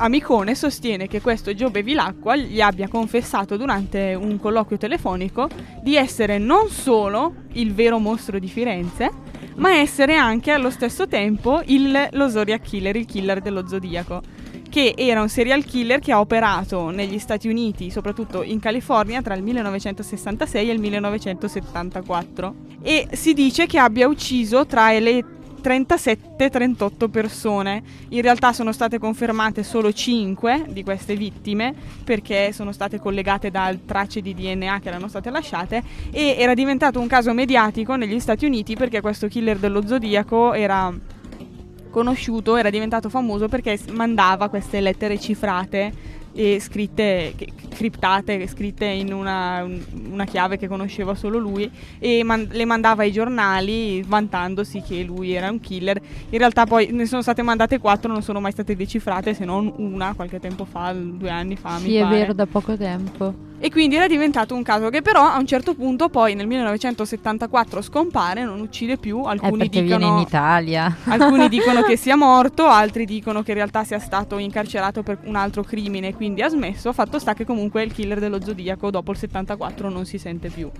Amicone 0.00 0.54
sostiene 0.54 1.08
che 1.08 1.20
questo 1.20 1.52
Gio 1.54 1.70
Bevilacqua 1.70 2.36
gli 2.36 2.60
abbia 2.60 2.86
confessato 2.86 3.56
durante 3.56 4.14
un 4.14 4.38
colloquio 4.38 4.78
telefonico 4.78 5.48
di 5.82 5.96
essere 5.96 6.38
non 6.38 6.68
solo 6.68 7.34
il 7.54 7.74
vero 7.74 7.98
mostro 7.98 8.38
di 8.38 8.46
Firenze, 8.46 9.10
ma 9.56 9.74
essere 9.74 10.14
anche 10.14 10.52
allo 10.52 10.70
stesso 10.70 11.08
tempo 11.08 11.62
il, 11.66 12.08
lo 12.12 12.28
Zodiac 12.28 12.62
Killer, 12.62 12.94
il 12.94 13.06
killer 13.06 13.40
dello 13.40 13.66
Zodiaco, 13.66 14.22
che 14.70 14.94
era 14.96 15.20
un 15.20 15.28
serial 15.28 15.64
killer 15.64 15.98
che 15.98 16.12
ha 16.12 16.20
operato 16.20 16.90
negli 16.90 17.18
Stati 17.18 17.48
Uniti, 17.48 17.90
soprattutto 17.90 18.44
in 18.44 18.60
California, 18.60 19.20
tra 19.20 19.34
il 19.34 19.42
1966 19.42 20.68
e 20.68 20.72
il 20.72 20.78
1974. 20.78 22.54
E 22.82 23.08
si 23.12 23.34
dice 23.34 23.66
che 23.66 23.78
abbia 23.78 24.06
ucciso 24.06 24.64
tra 24.64 24.96
le 24.96 25.24
37-38 25.62 27.08
persone. 27.08 27.82
In 28.10 28.22
realtà 28.22 28.52
sono 28.52 28.72
state 28.72 28.98
confermate 28.98 29.62
solo 29.62 29.92
5 29.92 30.66
di 30.68 30.82
queste 30.82 31.16
vittime 31.16 31.74
perché 32.04 32.52
sono 32.52 32.72
state 32.72 32.98
collegate 32.98 33.50
da 33.50 33.74
tracce 33.84 34.20
di 34.20 34.34
DNA 34.34 34.80
che 34.80 34.88
erano 34.88 35.08
state 35.08 35.30
lasciate 35.30 35.82
e 36.10 36.36
era 36.38 36.54
diventato 36.54 37.00
un 37.00 37.06
caso 37.06 37.32
mediatico 37.32 37.96
negli 37.96 38.20
Stati 38.20 38.46
Uniti 38.46 38.76
perché 38.76 39.00
questo 39.00 39.28
killer 39.28 39.58
dello 39.58 39.86
zodiaco 39.86 40.52
era 40.52 40.92
conosciuto, 41.90 42.56
era 42.56 42.70
diventato 42.70 43.08
famoso 43.08 43.48
perché 43.48 43.78
mandava 43.92 44.48
queste 44.48 44.80
lettere 44.80 45.18
cifrate 45.18 46.16
e 46.38 46.60
scritte, 46.60 47.34
criptate, 47.68 48.46
scritte 48.46 48.84
in 48.84 49.12
una, 49.12 49.66
una, 50.08 50.24
chiave 50.24 50.56
che 50.56 50.68
conosceva 50.68 51.16
solo 51.16 51.36
lui 51.36 51.68
e 51.98 52.22
man- 52.22 52.46
le 52.48 52.64
mandava 52.64 53.02
ai 53.02 53.10
giornali 53.10 54.04
vantandosi 54.06 54.80
che 54.80 55.02
lui 55.02 55.32
era 55.32 55.50
un 55.50 55.58
killer. 55.58 56.00
In 56.30 56.38
realtà 56.38 56.64
poi 56.64 56.90
ne 56.92 57.06
sono 57.06 57.22
state 57.22 57.42
mandate 57.42 57.80
quattro, 57.80 58.12
non 58.12 58.22
sono 58.22 58.38
mai 58.38 58.52
state 58.52 58.76
decifrate 58.76 59.34
se 59.34 59.44
non 59.44 59.72
una 59.78 60.14
qualche 60.14 60.38
tempo 60.38 60.64
fa, 60.64 60.92
due 60.92 61.28
anni 61.28 61.56
fa. 61.56 61.78
Sì, 61.78 61.96
è 61.96 62.02
pare. 62.02 62.16
vero, 62.16 62.32
da 62.34 62.46
poco 62.46 62.76
tempo. 62.76 63.46
E 63.60 63.70
quindi 63.70 63.96
era 63.96 64.06
diventato 64.06 64.54
un 64.54 64.62
caso 64.62 64.88
che 64.88 65.02
però 65.02 65.22
a 65.22 65.36
un 65.36 65.44
certo 65.44 65.74
punto 65.74 66.08
poi 66.08 66.36
nel 66.36 66.46
1974 66.46 67.82
scompare, 67.82 68.44
non 68.44 68.60
uccide 68.60 68.98
più, 68.98 69.22
alcuni 69.22 69.64
eh 69.64 69.68
dicono 69.68 70.06
in 70.06 70.18
Italia. 70.18 70.96
alcuni 71.06 71.48
dicono 71.48 71.82
che 71.82 71.96
sia 71.96 72.14
morto, 72.14 72.66
altri 72.66 73.04
dicono 73.04 73.42
che 73.42 73.50
in 73.50 73.56
realtà 73.56 73.82
sia 73.82 73.98
stato 73.98 74.38
incarcerato 74.38 75.02
per 75.02 75.18
un 75.24 75.34
altro 75.34 75.64
crimine 75.64 76.08
e 76.08 76.14
quindi 76.28 76.42
ha 76.42 76.48
smesso. 76.48 76.92
Fatto 76.92 77.18
sta 77.18 77.32
che 77.32 77.46
comunque 77.46 77.82
il 77.82 77.92
killer 77.92 78.20
dello 78.20 78.42
Zodiaco 78.42 78.90
dopo 78.90 79.12
il 79.12 79.16
74 79.16 79.88
non 79.88 80.04
si 80.04 80.18
sente 80.18 80.50
più. 80.50 80.70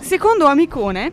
Secondo 0.00 0.46
Amicone, 0.46 1.12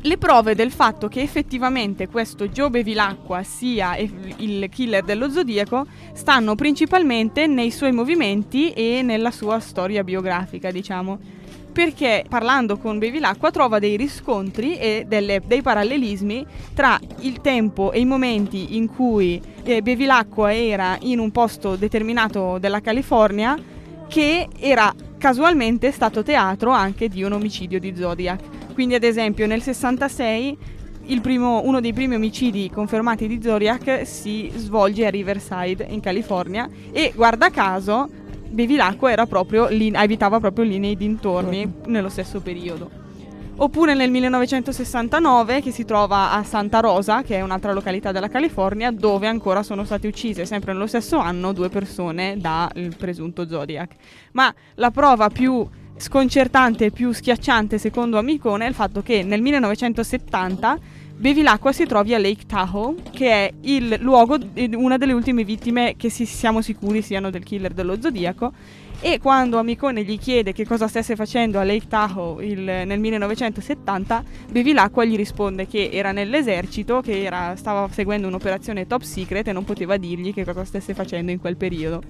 le 0.00 0.18
prove 0.18 0.56
del 0.56 0.72
fatto 0.72 1.06
che 1.06 1.20
effettivamente 1.20 2.08
questo 2.08 2.48
Joe 2.48 2.68
Bevilacqua 2.68 3.44
sia 3.44 3.96
il 3.96 4.68
killer 4.70 5.04
dello 5.04 5.30
zodiaco 5.30 5.86
stanno 6.12 6.56
principalmente 6.56 7.46
nei 7.46 7.70
suoi 7.70 7.92
movimenti 7.92 8.72
e 8.72 9.02
nella 9.02 9.30
sua 9.30 9.60
storia 9.60 10.02
biografica, 10.02 10.72
diciamo. 10.72 11.42
Perché 11.74 12.24
parlando 12.28 12.78
con 12.78 13.00
Bevilacqua 13.00 13.50
trova 13.50 13.80
dei 13.80 13.96
riscontri 13.96 14.78
e 14.78 15.06
delle, 15.08 15.42
dei 15.44 15.60
parallelismi 15.60 16.46
tra 16.72 16.96
il 17.18 17.40
tempo 17.40 17.90
e 17.90 17.98
i 17.98 18.04
momenti 18.04 18.76
in 18.76 18.86
cui 18.86 19.42
eh, 19.64 19.82
Bevilacqua 19.82 20.54
era 20.54 20.96
in 21.00 21.18
un 21.18 21.32
posto 21.32 21.74
determinato 21.74 22.58
della 22.58 22.80
California 22.80 23.58
che 24.06 24.46
era 24.56 24.94
casualmente 25.18 25.90
stato 25.90 26.22
teatro 26.22 26.70
anche 26.70 27.08
di 27.08 27.24
un 27.24 27.32
omicidio 27.32 27.80
di 27.80 27.96
Zodiac. 27.96 28.72
Quindi 28.72 28.94
ad 28.94 29.02
esempio 29.02 29.48
nel 29.48 29.60
66 29.60 30.56
primo, 31.20 31.62
uno 31.64 31.80
dei 31.80 31.92
primi 31.92 32.14
omicidi 32.14 32.70
confermati 32.70 33.26
di 33.26 33.42
Zodiac 33.42 34.06
si 34.06 34.50
svolge 34.54 35.06
a 35.06 35.10
Riverside 35.10 35.84
in 35.88 35.98
California 36.00 36.68
e 36.92 37.12
guarda 37.16 37.50
caso 37.50 38.08
Bevilacqua 38.54 39.10
era 39.10 39.26
proprio 39.26 39.66
lì, 39.68 39.90
abitava 39.92 40.38
proprio 40.38 40.64
lì 40.64 40.78
nei 40.78 40.96
dintorni 40.96 41.70
nello 41.86 42.08
stesso 42.08 42.40
periodo. 42.40 43.02
Oppure 43.56 43.94
nel 43.94 44.10
1969 44.10 45.60
che 45.60 45.70
si 45.70 45.84
trova 45.84 46.32
a 46.32 46.42
Santa 46.42 46.80
Rosa, 46.80 47.22
che 47.22 47.36
è 47.36 47.40
un'altra 47.40 47.72
località 47.72 48.10
della 48.10 48.28
California, 48.28 48.90
dove 48.90 49.26
ancora 49.26 49.62
sono 49.62 49.84
state 49.84 50.08
uccise, 50.08 50.44
sempre 50.44 50.72
nello 50.72 50.88
stesso 50.88 51.18
anno, 51.18 51.52
due 51.52 51.68
persone 51.68 52.36
dal 52.38 52.94
presunto 52.96 53.46
Zodiac. 53.46 53.94
Ma 54.32 54.52
la 54.74 54.90
prova 54.90 55.28
più 55.28 55.66
sconcertante 55.96 56.86
e 56.86 56.90
più 56.90 57.12
schiacciante 57.12 57.78
secondo 57.78 58.18
Amicone 58.18 58.66
è 58.66 58.68
il 58.68 58.74
fatto 58.74 59.02
che 59.02 59.22
nel 59.22 59.40
1970 59.40 60.78
Bevilacqua 61.24 61.72
si 61.72 61.86
trovi 61.86 62.12
a 62.12 62.18
Lake 62.18 62.44
Tahoe, 62.46 62.96
che 63.10 63.30
è 63.30 63.52
il 63.62 63.96
luogo 64.00 64.36
di 64.36 64.74
una 64.74 64.98
delle 64.98 65.14
ultime 65.14 65.42
vittime 65.42 65.94
che 65.96 66.10
si, 66.10 66.26
siamo 66.26 66.60
sicuri 66.60 67.00
siano 67.00 67.30
del 67.30 67.42
killer 67.42 67.72
dello 67.72 67.98
Zodiaco. 67.98 68.52
E 69.00 69.18
quando 69.20 69.56
Amicone 69.56 70.04
gli 70.04 70.18
chiede 70.18 70.52
che 70.52 70.66
cosa 70.66 70.86
stesse 70.86 71.16
facendo 71.16 71.58
a 71.58 71.64
Lake 71.64 71.86
Tahoe 71.88 72.44
il, 72.44 72.60
nel 72.60 73.00
1970, 73.00 74.22
Bevilacqua 74.50 75.06
gli 75.06 75.16
risponde 75.16 75.66
che 75.66 75.88
era 75.90 76.12
nell'esercito, 76.12 77.00
che 77.00 77.22
era, 77.22 77.56
stava 77.56 77.88
seguendo 77.90 78.26
un'operazione 78.26 78.86
top 78.86 79.00
secret 79.00 79.48
e 79.48 79.52
non 79.52 79.64
poteva 79.64 79.96
dirgli 79.96 80.34
che 80.34 80.44
cosa 80.44 80.66
stesse 80.66 80.92
facendo 80.92 81.32
in 81.32 81.40
quel 81.40 81.56
periodo. 81.56 82.02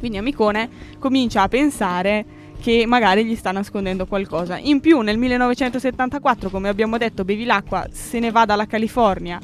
Quindi 0.00 0.18
Amicone 0.18 0.68
comincia 0.98 1.42
a 1.42 1.48
pensare 1.48 2.24
che 2.60 2.84
magari 2.86 3.24
gli 3.24 3.36
sta 3.36 3.52
nascondendo 3.52 4.06
qualcosa. 4.06 4.58
In 4.58 4.80
più 4.80 5.00
nel 5.00 5.18
1974, 5.18 6.50
come 6.50 6.68
abbiamo 6.68 6.98
detto, 6.98 7.24
Bevilacqua 7.24 7.86
se 7.90 8.18
ne 8.18 8.30
va 8.30 8.44
dalla 8.44 8.66
California 8.66 9.40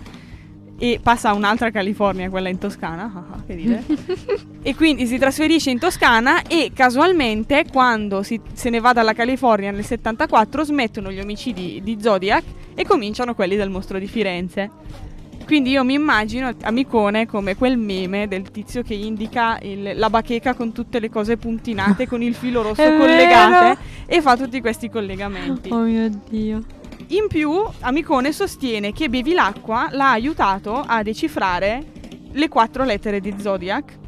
e 0.83 0.99
passa 1.01 1.29
a 1.29 1.35
un'altra 1.35 1.71
California, 1.71 2.29
quella 2.29 2.49
in 2.49 2.59
Toscana, 2.59 3.05
ah, 3.05 3.37
ah, 3.37 3.43
che 3.47 3.55
dire. 3.55 3.85
e 4.63 4.75
quindi 4.75 5.07
si 5.07 5.17
trasferisce 5.17 5.71
in 5.71 5.79
Toscana 5.79 6.43
e 6.43 6.73
casualmente 6.75 7.67
quando 7.71 8.25
si, 8.25 8.41
se 8.53 8.69
ne 8.69 8.81
va 8.81 8.93
dalla 8.93 9.13
California 9.13 9.71
nel 9.71 9.85
74 9.85 10.65
smettono 10.65 11.13
gli 11.13 11.21
omicidi 11.21 11.81
di 11.85 11.99
Zodiac 12.01 12.43
e 12.75 12.85
cominciano 12.85 13.35
quelli 13.35 13.55
del 13.55 13.71
mostro 13.71 14.01
di 14.01 14.09
Firenze. 14.09 14.71
Quindi 15.45 15.71
io 15.71 15.85
mi 15.85 15.95
immagino 15.95 16.51
Amicone 16.63 17.27
come 17.27 17.57
quel 17.57 17.77
meme 17.77 18.29
del 18.29 18.51
tizio 18.51 18.83
che 18.83 18.95
indica 18.95 19.59
il, 19.63 19.93
la 19.97 20.11
bacheca 20.11 20.55
con 20.55 20.73
tutte 20.73 20.99
le 20.99 21.11
cose 21.11 21.37
puntinate 21.37 22.07
con 22.07 22.23
il 22.23 22.35
filo 22.35 22.63
rosso 22.63 22.83
collegate 22.97 23.81
e 24.07 24.21
fa 24.21 24.37
tutti 24.37 24.61
questi 24.61 24.89
collegamenti. 24.89 25.71
Oh 25.71 25.83
mio 25.83 26.09
Dio. 26.29 26.63
In 27.09 27.27
più, 27.29 27.53
Amicone 27.81 28.33
sostiene 28.33 28.93
che 28.93 29.09
Bevilacqua 29.09 29.89
l'ha 29.91 30.13
aiutato 30.13 30.83
a 30.87 31.03
decifrare 31.03 31.85
le 32.33 32.49
quattro 32.49 32.85
lettere 32.85 33.21
di 33.21 33.35
Zodiac 33.39 34.01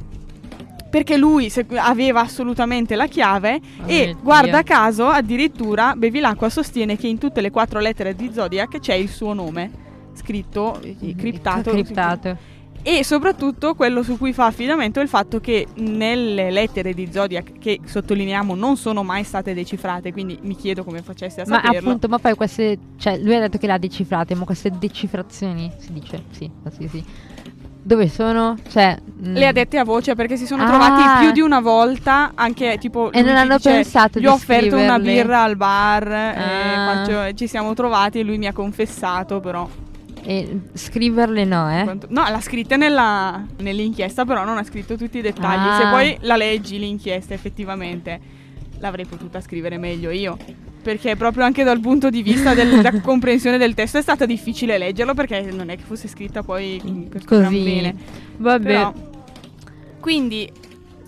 perché 0.88 1.16
lui 1.16 1.52
aveva 1.74 2.20
assolutamente 2.20 2.94
la 2.94 3.08
chiave 3.08 3.60
oh 3.80 3.88
e 3.88 4.14
guarda 4.22 4.62
caso 4.62 5.08
addirittura 5.08 5.94
Bevilacqua 5.96 6.48
sostiene 6.48 6.96
che 6.96 7.08
in 7.08 7.18
tutte 7.18 7.40
le 7.40 7.50
quattro 7.50 7.80
lettere 7.80 8.14
di 8.14 8.30
Zodiac 8.32 8.78
c'è 8.78 8.94
il 8.94 9.08
suo 9.08 9.32
nome 9.32 9.82
scritto, 10.14 10.80
mm, 10.84 11.10
criptato. 11.16 11.70
criptato. 11.70 12.52
E 12.86 13.02
soprattutto 13.02 13.74
quello 13.74 14.02
su 14.02 14.18
cui 14.18 14.34
fa 14.34 14.44
affidamento 14.44 15.00
è 15.00 15.02
il 15.02 15.08
fatto 15.08 15.40
che 15.40 15.68
nelle 15.76 16.50
lettere 16.50 16.92
di 16.92 17.08
Zodiac, 17.10 17.58
che 17.58 17.80
sottolineiamo 17.82 18.54
non 18.54 18.76
sono 18.76 19.02
mai 19.02 19.24
state 19.24 19.54
decifrate, 19.54 20.12
quindi 20.12 20.38
mi 20.42 20.54
chiedo 20.54 20.84
come 20.84 21.00
facesse 21.00 21.40
a 21.40 21.44
ma 21.48 21.56
saperlo. 21.56 21.80
Ma 21.80 21.86
appunto, 21.86 22.08
ma 22.08 22.18
poi 22.18 22.34
queste, 22.34 22.78
cioè 22.98 23.16
lui 23.16 23.36
ha 23.36 23.40
detto 23.40 23.56
che 23.56 23.66
le 23.66 23.72
ha 23.72 23.78
decifrate, 23.78 24.34
ma 24.34 24.44
queste 24.44 24.70
decifrazioni, 24.78 25.72
si 25.78 25.94
dice, 25.94 26.24
sì, 26.30 26.50
sì, 26.76 26.88
sì. 26.88 27.04
Dove 27.86 28.08
sono? 28.08 28.56
Cioè, 28.68 28.98
mh. 29.02 29.32
le 29.32 29.46
ha 29.46 29.52
dette 29.52 29.78
a 29.78 29.84
voce 29.84 30.14
perché 30.14 30.36
si 30.36 30.44
sono 30.44 30.64
ah. 30.64 30.66
trovati 30.66 31.24
più 31.24 31.32
di 31.32 31.40
una 31.40 31.60
volta, 31.60 32.32
anche 32.34 32.76
tipo... 32.78 33.10
E 33.12 33.22
non 33.22 33.36
hanno 33.36 33.56
dice, 33.56 33.70
pensato 33.70 34.20
Gli 34.20 34.26
ho 34.26 34.32
offerto 34.34 34.76
una 34.76 34.98
birra 34.98 35.42
al 35.42 35.56
bar, 35.56 36.06
ah. 36.12 37.04
faccio, 37.04 37.34
ci 37.34 37.46
siamo 37.46 37.72
trovati 37.72 38.20
e 38.20 38.24
lui 38.24 38.36
mi 38.36 38.46
ha 38.46 38.52
confessato 38.52 39.40
però. 39.40 39.66
E 40.26 40.60
scriverle 40.72 41.44
no, 41.44 41.70
eh? 41.70 41.84
No, 42.08 42.22
l'ha 42.28 42.40
scritta 42.40 42.76
nella, 42.76 43.44
nell'inchiesta, 43.58 44.24
però 44.24 44.44
non 44.44 44.56
ha 44.56 44.64
scritto 44.64 44.96
tutti 44.96 45.18
i 45.18 45.20
dettagli. 45.20 45.68
Ah. 45.68 45.78
Se 45.78 45.88
poi 45.90 46.16
la 46.20 46.36
leggi 46.36 46.78
l'inchiesta, 46.78 47.34
effettivamente, 47.34 48.18
l'avrei 48.78 49.04
potuta 49.04 49.40
scrivere 49.42 49.76
meglio 49.76 50.10
io. 50.10 50.36
Perché 50.82 51.16
proprio 51.16 51.44
anche 51.44 51.62
dal 51.62 51.80
punto 51.80 52.08
di 52.10 52.22
vista 52.22 52.54
della 52.54 53.00
comprensione 53.00 53.58
del 53.58 53.74
testo 53.74 53.98
è 53.98 54.02
stata 54.02 54.26
difficile 54.26 54.78
leggerlo 54.78 55.14
perché 55.14 55.40
non 55.50 55.70
è 55.70 55.76
che 55.76 55.82
fosse 55.82 56.08
scritta 56.08 56.42
poi 56.42 57.08
così 57.24 57.62
bene. 57.62 57.94
Vabbè. 58.36 58.64
Però, 58.64 58.92
quindi 60.00 60.50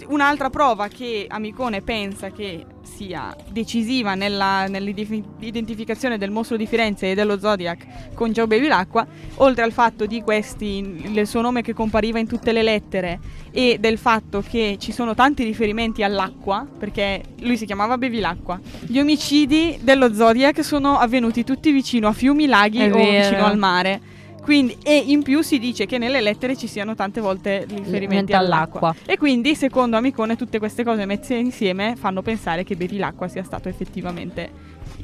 un'altra 0.08 0.50
prova 0.50 0.88
che 0.88 1.26
Amicone 1.28 1.82
pensa 1.82 2.30
che 2.30 2.64
sia 2.86 3.36
decisiva 3.50 4.14
nella, 4.14 4.66
nell'identificazione 4.68 6.16
del 6.16 6.30
mostro 6.30 6.56
di 6.56 6.66
Firenze 6.66 7.10
e 7.10 7.14
dello 7.14 7.38
Zodiac 7.38 8.14
con 8.14 8.32
Joe 8.32 8.46
Bevilacqua, 8.46 9.06
oltre 9.36 9.64
al 9.64 9.72
fatto 9.72 10.06
di 10.06 10.22
questi, 10.22 11.02
il 11.12 11.26
suo 11.26 11.40
nome 11.40 11.62
che 11.62 11.74
compariva 11.74 12.18
in 12.18 12.26
tutte 12.26 12.52
le 12.52 12.62
lettere 12.62 13.18
e 13.50 13.78
del 13.80 13.98
fatto 13.98 14.42
che 14.46 14.76
ci 14.78 14.92
sono 14.92 15.14
tanti 15.14 15.44
riferimenti 15.44 16.02
all'acqua, 16.02 16.66
perché 16.78 17.22
lui 17.40 17.56
si 17.56 17.66
chiamava 17.66 17.98
Bevilacqua, 17.98 18.58
gli 18.86 18.98
omicidi 18.98 19.78
dello 19.82 20.14
Zodiac 20.14 20.64
sono 20.64 20.98
avvenuti 20.98 21.44
tutti 21.44 21.70
vicino 21.72 22.08
a 22.08 22.12
fiumi, 22.12 22.46
laghi 22.46 22.78
È 22.78 22.92
o 22.92 22.96
vero. 22.96 23.28
vicino 23.28 23.44
al 23.44 23.58
mare 23.58 24.14
quindi, 24.46 24.76
e 24.84 24.96
in 24.96 25.24
più 25.24 25.42
si 25.42 25.58
dice 25.58 25.86
che 25.86 25.98
nelle 25.98 26.20
lettere 26.20 26.56
ci 26.56 26.68
siano 26.68 26.94
tante 26.94 27.20
volte 27.20 27.66
riferimenti 27.68 28.32
all'acqua. 28.32 28.94
E 29.04 29.18
quindi, 29.18 29.56
secondo 29.56 29.96
Amicone, 29.96 30.36
tutte 30.36 30.60
queste 30.60 30.84
cose 30.84 31.04
messe 31.04 31.34
insieme 31.34 31.96
fanno 31.96 32.22
pensare 32.22 32.62
che 32.62 32.76
Bevilacqua 32.76 33.26
sia 33.26 33.42
stato 33.42 33.68
effettivamente 33.68 34.48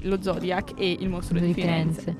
lo 0.02 0.22
Zodiac 0.22 0.74
e 0.76 0.96
il 0.96 1.08
mostro 1.08 1.40
di, 1.40 1.46
di 1.46 1.54
Firenze. 1.54 2.00
Firenze. 2.00 2.16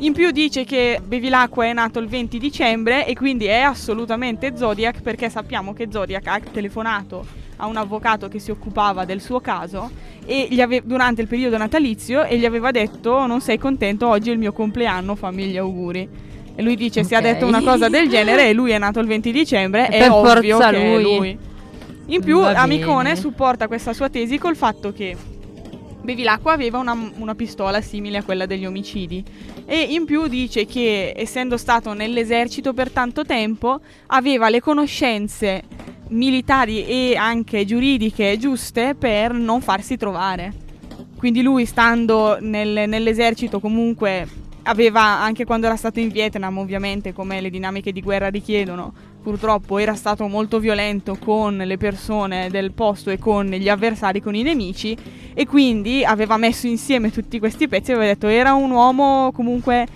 In 0.00 0.12
più 0.12 0.30
dice 0.32 0.64
che 0.64 1.00
Bevilacqua 1.02 1.64
è 1.64 1.72
nato 1.72 1.98
il 1.98 2.08
20 2.08 2.38
dicembre 2.38 3.06
e 3.06 3.14
quindi 3.14 3.46
è 3.46 3.60
assolutamente 3.60 4.54
Zodiac 4.54 5.00
perché 5.00 5.30
sappiamo 5.30 5.72
che 5.72 5.88
Zodiac 5.90 6.26
ha 6.26 6.40
telefonato 6.40 7.24
a 7.56 7.66
un 7.66 7.76
avvocato 7.78 8.28
che 8.28 8.38
si 8.38 8.50
occupava 8.50 9.06
del 9.06 9.22
suo 9.22 9.40
caso 9.40 9.90
ave- 10.60 10.82
durante 10.84 11.22
il 11.22 11.26
periodo 11.26 11.56
natalizio 11.56 12.24
e 12.24 12.38
gli 12.38 12.44
aveva 12.44 12.70
detto 12.70 13.26
non 13.26 13.40
sei 13.40 13.58
contento, 13.58 14.08
oggi 14.08 14.28
è 14.28 14.32
il 14.34 14.38
mio 14.38 14.52
compleanno, 14.52 15.14
fammi 15.14 15.46
gli 15.46 15.56
auguri. 15.56 16.28
E 16.60 16.62
lui 16.62 16.76
dice: 16.76 17.00
okay. 17.00 17.04
Se 17.04 17.16
ha 17.16 17.20
detto 17.22 17.46
una 17.46 17.62
cosa 17.62 17.88
del 17.88 18.06
genere 18.10 18.50
e 18.50 18.52
lui 18.52 18.70
è 18.70 18.78
nato 18.78 19.00
il 19.00 19.06
20 19.06 19.32
dicembre, 19.32 19.88
è 19.88 19.98
per 19.98 20.10
ovvio 20.10 20.58
che 20.58 20.70
lui. 20.72 20.82
è 20.82 21.00
lui. 21.00 21.38
In 22.08 22.22
più, 22.22 22.40
Amicone 22.40 23.16
supporta 23.16 23.66
questa 23.66 23.94
sua 23.94 24.10
tesi 24.10 24.36
col 24.36 24.56
fatto 24.56 24.92
che 24.92 25.16
Bevilacqua 26.02 26.52
aveva 26.52 26.78
una, 26.78 27.12
una, 27.16 27.34
pistola 27.34 27.80
simile 27.80 28.18
a 28.18 28.22
quella 28.22 28.44
degli 28.44 28.66
omicidi 28.66 29.22
e 29.64 29.80
in 29.90 30.04
più 30.04 30.26
dice 30.26 30.66
che 30.66 31.14
essendo 31.16 31.56
stato 31.56 31.92
nell'esercito 31.92 32.74
per 32.74 32.90
tanto 32.90 33.24
tempo 33.24 33.80
aveva 34.08 34.48
le 34.48 34.60
conoscenze 34.60 35.62
militari 36.08 36.84
e 36.84 37.16
anche 37.16 37.64
giuridiche 37.64 38.36
giuste 38.38 38.96
per 38.98 39.32
non 39.32 39.60
farsi 39.60 39.96
trovare. 39.96 40.52
Quindi 41.16 41.42
lui 41.42 41.64
stando 41.64 42.38
nel, 42.40 42.88
nell'esercito 42.88 43.60
comunque 43.60 44.48
aveva 44.64 45.02
anche 45.02 45.44
quando 45.44 45.66
era 45.66 45.76
stato 45.76 46.00
in 46.00 46.08
Vietnam, 46.08 46.58
ovviamente, 46.58 47.12
come 47.12 47.40
le 47.40 47.50
dinamiche 47.50 47.92
di 47.92 48.00
guerra 48.00 48.28
richiedono, 48.28 48.92
purtroppo 49.22 49.78
era 49.78 49.94
stato 49.94 50.26
molto 50.26 50.58
violento 50.58 51.16
con 51.16 51.56
le 51.56 51.76
persone 51.76 52.48
del 52.50 52.72
posto 52.72 53.10
e 53.10 53.18
con 53.18 53.46
gli 53.46 53.68
avversari, 53.68 54.20
con 54.20 54.34
i 54.34 54.42
nemici, 54.42 54.96
e 55.34 55.46
quindi 55.46 56.04
aveva 56.04 56.36
messo 56.36 56.66
insieme 56.66 57.10
tutti 57.10 57.38
questi 57.38 57.68
pezzi 57.68 57.90
e 57.90 57.94
aveva 57.94 58.12
detto 58.12 58.26
era 58.26 58.54
un 58.54 58.70
uomo 58.70 59.30
comunque 59.32 59.86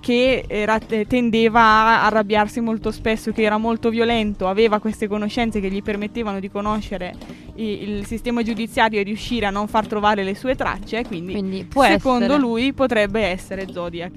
che 0.00 0.44
era, 0.46 0.78
tendeva 0.78 1.60
a 1.60 2.06
arrabbiarsi 2.06 2.60
molto 2.60 2.90
spesso, 2.90 3.32
che 3.32 3.42
era 3.42 3.58
molto 3.58 3.90
violento, 3.90 4.48
aveva 4.48 4.78
queste 4.78 5.06
conoscenze 5.06 5.60
che 5.60 5.70
gli 5.70 5.82
permettevano 5.82 6.40
di 6.40 6.50
conoscere 6.50 7.14
il, 7.56 8.04
sistema 8.06 8.42
giudiziario 8.42 9.00
e 9.00 9.02
riuscire 9.02 9.46
a 9.46 9.50
non 9.50 9.68
far 9.68 9.86
trovare 9.86 10.24
le 10.24 10.34
sue 10.34 10.54
tracce, 10.54 11.04
quindi, 11.04 11.32
quindi 11.32 11.66
secondo 11.70 12.24
essere. 12.24 12.38
lui 12.38 12.72
potrebbe 12.72 13.22
essere 13.22 13.66
Zodiac. 13.70 14.12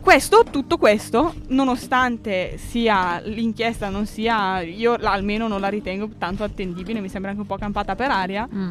Questo, 0.00 0.44
tutto 0.50 0.76
questo, 0.76 1.34
nonostante 1.48 2.58
sia 2.58 3.20
l'inchiesta 3.24 3.88
non 3.88 4.04
sia, 4.04 4.60
io 4.60 4.94
almeno 5.00 5.48
non 5.48 5.60
la 5.60 5.68
ritengo 5.68 6.10
tanto 6.18 6.44
attendibile, 6.44 7.00
mi 7.00 7.08
sembra 7.08 7.30
anche 7.30 7.42
un 7.42 7.46
po' 7.46 7.56
campata 7.56 7.94
per 7.94 8.10
aria. 8.10 8.46
Mm 8.52 8.70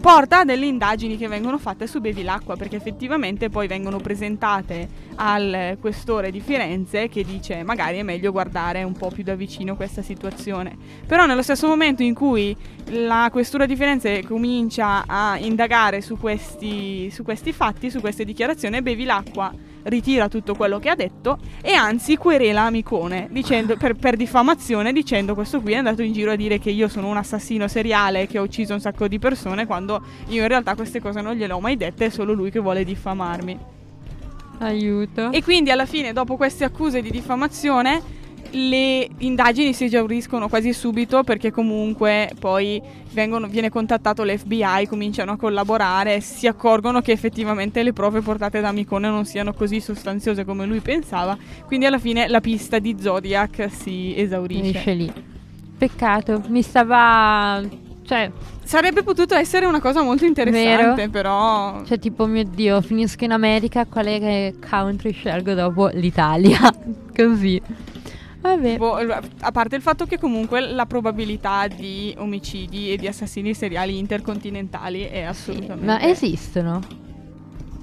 porta 0.00 0.40
a 0.40 0.44
delle 0.44 0.64
indagini 0.64 1.18
che 1.18 1.28
vengono 1.28 1.58
fatte 1.58 1.86
su 1.86 2.00
Bevilacqua 2.00 2.56
perché 2.56 2.76
effettivamente 2.76 3.50
poi 3.50 3.66
vengono 3.66 3.98
presentate 3.98 4.88
al 5.16 5.76
questore 5.78 6.30
di 6.30 6.40
Firenze 6.40 7.08
che 7.08 7.22
dice 7.22 7.62
magari 7.62 7.98
è 7.98 8.02
meglio 8.02 8.32
guardare 8.32 8.82
un 8.82 8.94
po' 8.94 9.10
più 9.10 9.22
da 9.22 9.34
vicino 9.34 9.76
questa 9.76 10.00
situazione. 10.00 10.76
Però 11.06 11.26
nello 11.26 11.42
stesso 11.42 11.66
momento 11.66 12.02
in 12.02 12.14
cui 12.14 12.56
la 12.86 13.28
questura 13.30 13.66
di 13.66 13.76
Firenze 13.76 14.24
comincia 14.24 15.04
a 15.06 15.36
indagare 15.38 16.00
su 16.00 16.16
questi, 16.16 17.10
su 17.10 17.22
questi 17.22 17.52
fatti, 17.52 17.90
su 17.90 18.00
queste 18.00 18.24
dichiarazioni, 18.24 18.80
Bevilacqua 18.80 19.52
ritira 19.84 20.28
tutto 20.28 20.54
quello 20.54 20.78
che 20.78 20.88
ha 20.88 20.94
detto 20.94 21.38
e 21.62 21.72
anzi 21.72 22.16
querela 22.16 22.62
Amicone 22.62 23.28
dicendo, 23.30 23.76
per, 23.76 23.94
per, 23.94 24.16
diffamazione 24.16 24.92
dicendo 24.92 25.34
questo 25.34 25.60
qui 25.60 25.72
è 25.72 25.76
andato 25.76 26.02
in 26.02 26.12
giro 26.12 26.32
a 26.32 26.36
dire 26.36 26.58
che 26.58 26.70
io 26.70 26.88
sono 26.88 27.08
un 27.08 27.16
assassino 27.16 27.68
seriale 27.68 28.26
che 28.26 28.38
ho 28.38 28.42
ucciso 28.42 28.74
un 28.74 28.80
sacco 28.80 29.08
di 29.08 29.18
persone 29.18 29.66
quando 29.66 30.02
io 30.28 30.42
in 30.42 30.48
realtà 30.48 30.74
queste 30.74 31.00
cose 31.00 31.20
non 31.20 31.34
gliele 31.34 31.52
ho 31.52 31.60
mai 31.60 31.76
dette 31.76 32.06
è 32.06 32.10
solo 32.10 32.32
lui 32.32 32.50
che 32.50 32.58
vuole 32.58 32.84
diffamarmi. 32.84 33.58
Aiuto. 34.58 35.30
E 35.30 35.42
quindi 35.42 35.70
alla 35.70 35.86
fine 35.86 36.12
dopo 36.12 36.36
queste 36.36 36.64
accuse 36.64 37.00
di 37.00 37.10
diffamazione 37.10 38.18
le 38.52 39.08
indagini 39.18 39.72
si 39.72 39.84
esauriscono 39.84 40.48
quasi 40.48 40.72
subito 40.72 41.22
perché 41.22 41.50
comunque 41.50 42.32
poi 42.38 42.80
vengono, 43.12 43.46
viene 43.46 43.70
contattato 43.70 44.24
l'FBI, 44.24 44.86
cominciano 44.88 45.32
a 45.32 45.36
collaborare, 45.36 46.20
si 46.20 46.46
accorgono 46.46 47.00
che 47.00 47.12
effettivamente 47.12 47.82
le 47.82 47.92
prove 47.92 48.20
portate 48.20 48.60
da 48.60 48.72
Micone 48.72 49.08
non 49.08 49.24
siano 49.24 49.52
così 49.52 49.80
sostanziose 49.80 50.44
come 50.44 50.66
lui 50.66 50.80
pensava, 50.80 51.36
quindi 51.66 51.86
alla 51.86 51.98
fine 51.98 52.28
la 52.28 52.40
pista 52.40 52.78
di 52.78 52.96
Zodiac 52.98 53.68
si 53.70 54.14
esaurisce. 54.16 54.62
Finisce 54.62 54.94
lì. 54.94 55.12
Peccato, 55.78 56.42
mi 56.48 56.62
stava... 56.62 57.60
cioè... 58.04 58.30
Sarebbe 58.70 59.02
potuto 59.02 59.34
essere 59.34 59.66
una 59.66 59.80
cosa 59.80 60.00
molto 60.00 60.24
interessante, 60.24 60.94
Vero? 60.94 61.10
però... 61.10 61.82
Cioè 61.84 61.98
tipo, 61.98 62.26
mio 62.26 62.44
Dio, 62.44 62.80
finisco 62.80 63.24
in 63.24 63.32
America, 63.32 63.84
quale 63.84 64.54
country 64.68 65.10
scelgo 65.10 65.54
dopo? 65.54 65.88
L'Italia. 65.88 66.72
Così. 67.12 67.60
Vabbè. 68.40 68.76
Boh, 68.76 68.94
a 68.94 69.52
parte 69.52 69.76
il 69.76 69.82
fatto 69.82 70.06
che 70.06 70.18
comunque 70.18 70.60
la 70.60 70.86
probabilità 70.86 71.66
di 71.68 72.14
omicidi 72.18 72.92
e 72.92 72.96
di 72.96 73.06
assassini 73.06 73.54
seriali 73.54 73.98
intercontinentali 73.98 75.02
è 75.02 75.22
assolutamente... 75.22 75.84
Ma 75.84 76.02
esistono? 76.02 76.80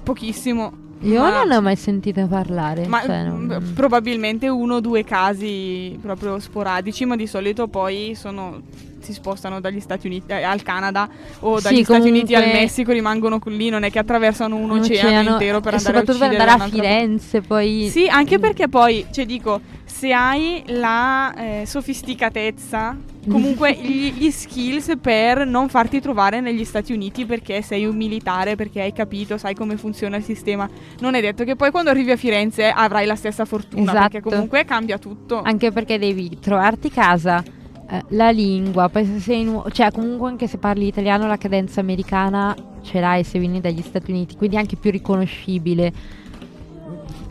Pochissimo. 0.02 0.86
Io 1.02 1.20
ma... 1.20 1.30
non 1.30 1.48
ne 1.48 1.56
ho 1.56 1.62
mai 1.62 1.76
sentito 1.76 2.26
parlare. 2.26 2.86
Ma 2.86 3.02
cioè 3.02 3.24
non... 3.24 3.72
probabilmente 3.74 4.48
uno 4.48 4.76
o 4.76 4.80
due 4.80 5.04
casi 5.04 5.96
proprio 6.02 6.40
sporadici, 6.40 7.04
ma 7.04 7.14
di 7.14 7.26
solito 7.26 7.68
poi 7.68 8.14
sono 8.16 8.62
si 9.00 9.12
spostano 9.12 9.60
dagli 9.60 9.78
Stati 9.78 10.06
Uniti 10.08 10.32
eh, 10.32 10.42
al 10.42 10.62
Canada 10.62 11.08
o 11.40 11.60
dagli 11.60 11.76
sì, 11.76 11.84
Stati 11.84 12.08
Uniti 12.08 12.34
al 12.34 12.46
Messico, 12.46 12.92
rimangono 12.92 13.40
lì, 13.44 13.68
non 13.68 13.84
è 13.84 13.90
che 13.90 14.00
attraversano 14.00 14.56
un, 14.56 14.64
un 14.64 14.78
oceano, 14.80 15.08
oceano, 15.08 15.30
intero 15.30 15.60
per 15.60 15.74
andare 15.74 15.98
a 15.98 16.00
uccidere 16.00 16.36
per 16.36 16.48
andare 16.48 16.62
a 16.62 16.68
Firenze, 16.68 17.40
poi 17.40 17.88
Sì, 17.90 18.08
anche 18.08 18.38
perché 18.38 18.68
poi, 18.68 19.06
cioè 19.10 19.24
dico, 19.24 19.60
se 19.88 20.12
hai 20.12 20.62
la 20.66 21.34
eh, 21.34 21.66
sofisticatezza, 21.66 22.96
comunque 23.28 23.74
gli, 23.74 24.12
gli, 24.12 24.30
skills 24.30 24.92
per 25.00 25.46
non 25.46 25.68
farti 25.68 26.00
trovare 26.00 26.40
negli 26.40 26.64
Stati 26.64 26.92
Uniti 26.92 27.26
perché 27.26 27.62
sei 27.62 27.86
un 27.86 27.96
militare, 27.96 28.54
perché 28.54 28.82
hai 28.82 28.92
capito, 28.92 29.38
sai 29.38 29.54
come 29.54 29.76
funziona 29.76 30.16
il 30.16 30.22
sistema. 30.22 30.68
Non 31.00 31.14
è 31.14 31.20
detto 31.20 31.44
che 31.44 31.56
poi 31.56 31.70
quando 31.70 31.90
arrivi 31.90 32.10
a 32.10 32.16
Firenze 32.16 32.68
avrai 32.68 33.06
la 33.06 33.16
stessa 33.16 33.44
fortuna, 33.44 33.90
esatto. 33.90 34.08
perché 34.08 34.20
comunque 34.20 34.64
cambia 34.64 34.98
tutto. 34.98 35.40
Anche 35.42 35.72
perché 35.72 35.98
devi 35.98 36.38
trovarti 36.38 36.90
casa, 36.90 37.42
eh, 37.90 38.04
la 38.08 38.30
lingua, 38.30 38.90
poi 38.90 39.06
se 39.06 39.18
sei 39.20 39.44
nu- 39.44 39.64
cioè 39.70 39.90
comunque 39.90 40.28
anche 40.28 40.46
se 40.46 40.58
parli 40.58 40.86
italiano 40.86 41.26
la 41.26 41.38
cadenza 41.38 41.80
americana 41.80 42.54
ce 42.82 43.00
l'hai 43.00 43.24
se 43.24 43.38
vieni 43.38 43.60
dagli 43.60 43.82
Stati 43.82 44.10
Uniti, 44.10 44.36
quindi 44.36 44.56
anche 44.58 44.76
più 44.76 44.90
riconoscibile 44.90 45.92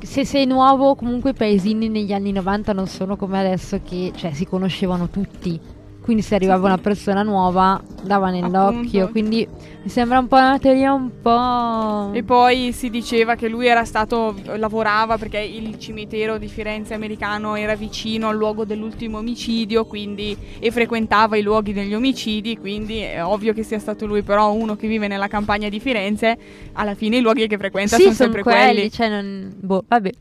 se 0.08 0.24
sei 0.24 0.46
nuovo, 0.46 0.96
comunque 0.96 1.32
i 1.32 1.34
paesini 1.34 1.90
negli 1.90 2.14
anni 2.14 2.32
90 2.32 2.72
non 2.72 2.88
sono 2.88 3.18
come 3.18 3.40
adesso 3.40 3.82
che 3.84 4.14
cioè, 4.16 4.32
si 4.32 4.46
conoscevano 4.46 5.10
tutti. 5.10 5.60
Quindi 6.08 6.24
se 6.24 6.36
arrivava 6.36 6.68
una 6.68 6.78
persona 6.78 7.22
nuova 7.22 7.84
dava 8.04 8.30
nell'occhio. 8.30 9.04
Appunto. 9.04 9.12
Quindi 9.12 9.46
mi 9.84 9.90
sembra 9.90 10.20
un 10.20 10.28
po' 10.30 10.38
una 10.38 10.58
teoria 10.58 10.94
un 10.94 11.20
po'. 11.22 12.14
E 12.14 12.24
poi 12.24 12.72
si 12.72 12.90
diceva 12.90 13.36
che 13.36 13.50
lui 13.50 13.68
era 13.68 13.84
stato. 13.84 14.34
lavorava 14.56 15.18
perché 15.18 15.40
il 15.40 15.78
cimitero 15.78 16.38
di 16.38 16.48
Firenze 16.48 16.94
americano 16.94 17.56
era 17.56 17.76
vicino 17.76 18.30
al 18.30 18.38
luogo 18.38 18.64
dell'ultimo 18.64 19.18
omicidio. 19.18 19.84
Quindi. 19.84 20.38
e 20.60 20.72
frequentava 20.72 21.36
i 21.36 21.42
luoghi 21.42 21.74
degli 21.74 21.94
omicidi. 21.94 22.58
Quindi 22.58 23.00
è 23.00 23.22
ovvio 23.22 23.52
che 23.52 23.64
sia 23.64 23.78
stato 23.78 24.06
lui. 24.06 24.22
Però 24.22 24.54
uno 24.54 24.78
che 24.78 24.88
vive 24.88 25.10
nella 25.10 25.28
campagna 25.28 25.68
di 25.68 25.82
Firenze, 25.82 26.38
alla 26.72 26.96
fine 26.96 27.18
i 27.18 27.22
luoghi 27.22 27.48
che 27.48 27.58
frequenta 27.58 27.98
sì, 27.98 28.04
sono 28.04 28.14
son 28.14 28.24
sempre 28.28 28.44
quelli. 28.44 28.74
quelli. 28.76 28.92
Cioè 28.92 29.10
non. 29.10 29.54
Boh, 29.60 29.84
vabbè. 29.86 30.12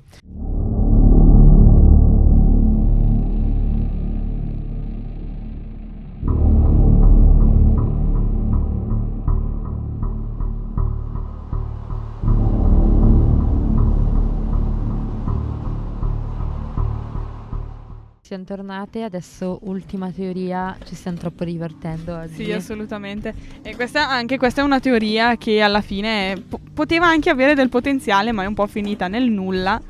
Siamo 18.36 18.44
tornate, 18.44 19.02
adesso 19.02 19.60
ultima 19.62 20.10
teoria, 20.10 20.76
ci 20.84 20.94
stiamo 20.94 21.16
troppo 21.16 21.42
divertendo 21.42 22.18
oggi. 22.18 22.44
Sì, 22.44 22.52
assolutamente. 22.52 23.32
E 23.62 23.74
questa, 23.74 24.10
anche 24.10 24.36
questa 24.36 24.60
è 24.60 24.64
una 24.64 24.78
teoria 24.78 25.38
che 25.38 25.62
alla 25.62 25.80
fine 25.80 26.44
po- 26.46 26.60
poteva 26.74 27.06
anche 27.06 27.30
avere 27.30 27.54
del 27.54 27.70
potenziale, 27.70 28.32
ma 28.32 28.42
è 28.42 28.46
un 28.46 28.52
po' 28.52 28.66
finita 28.66 29.08
nel 29.08 29.30
nulla 29.30 29.80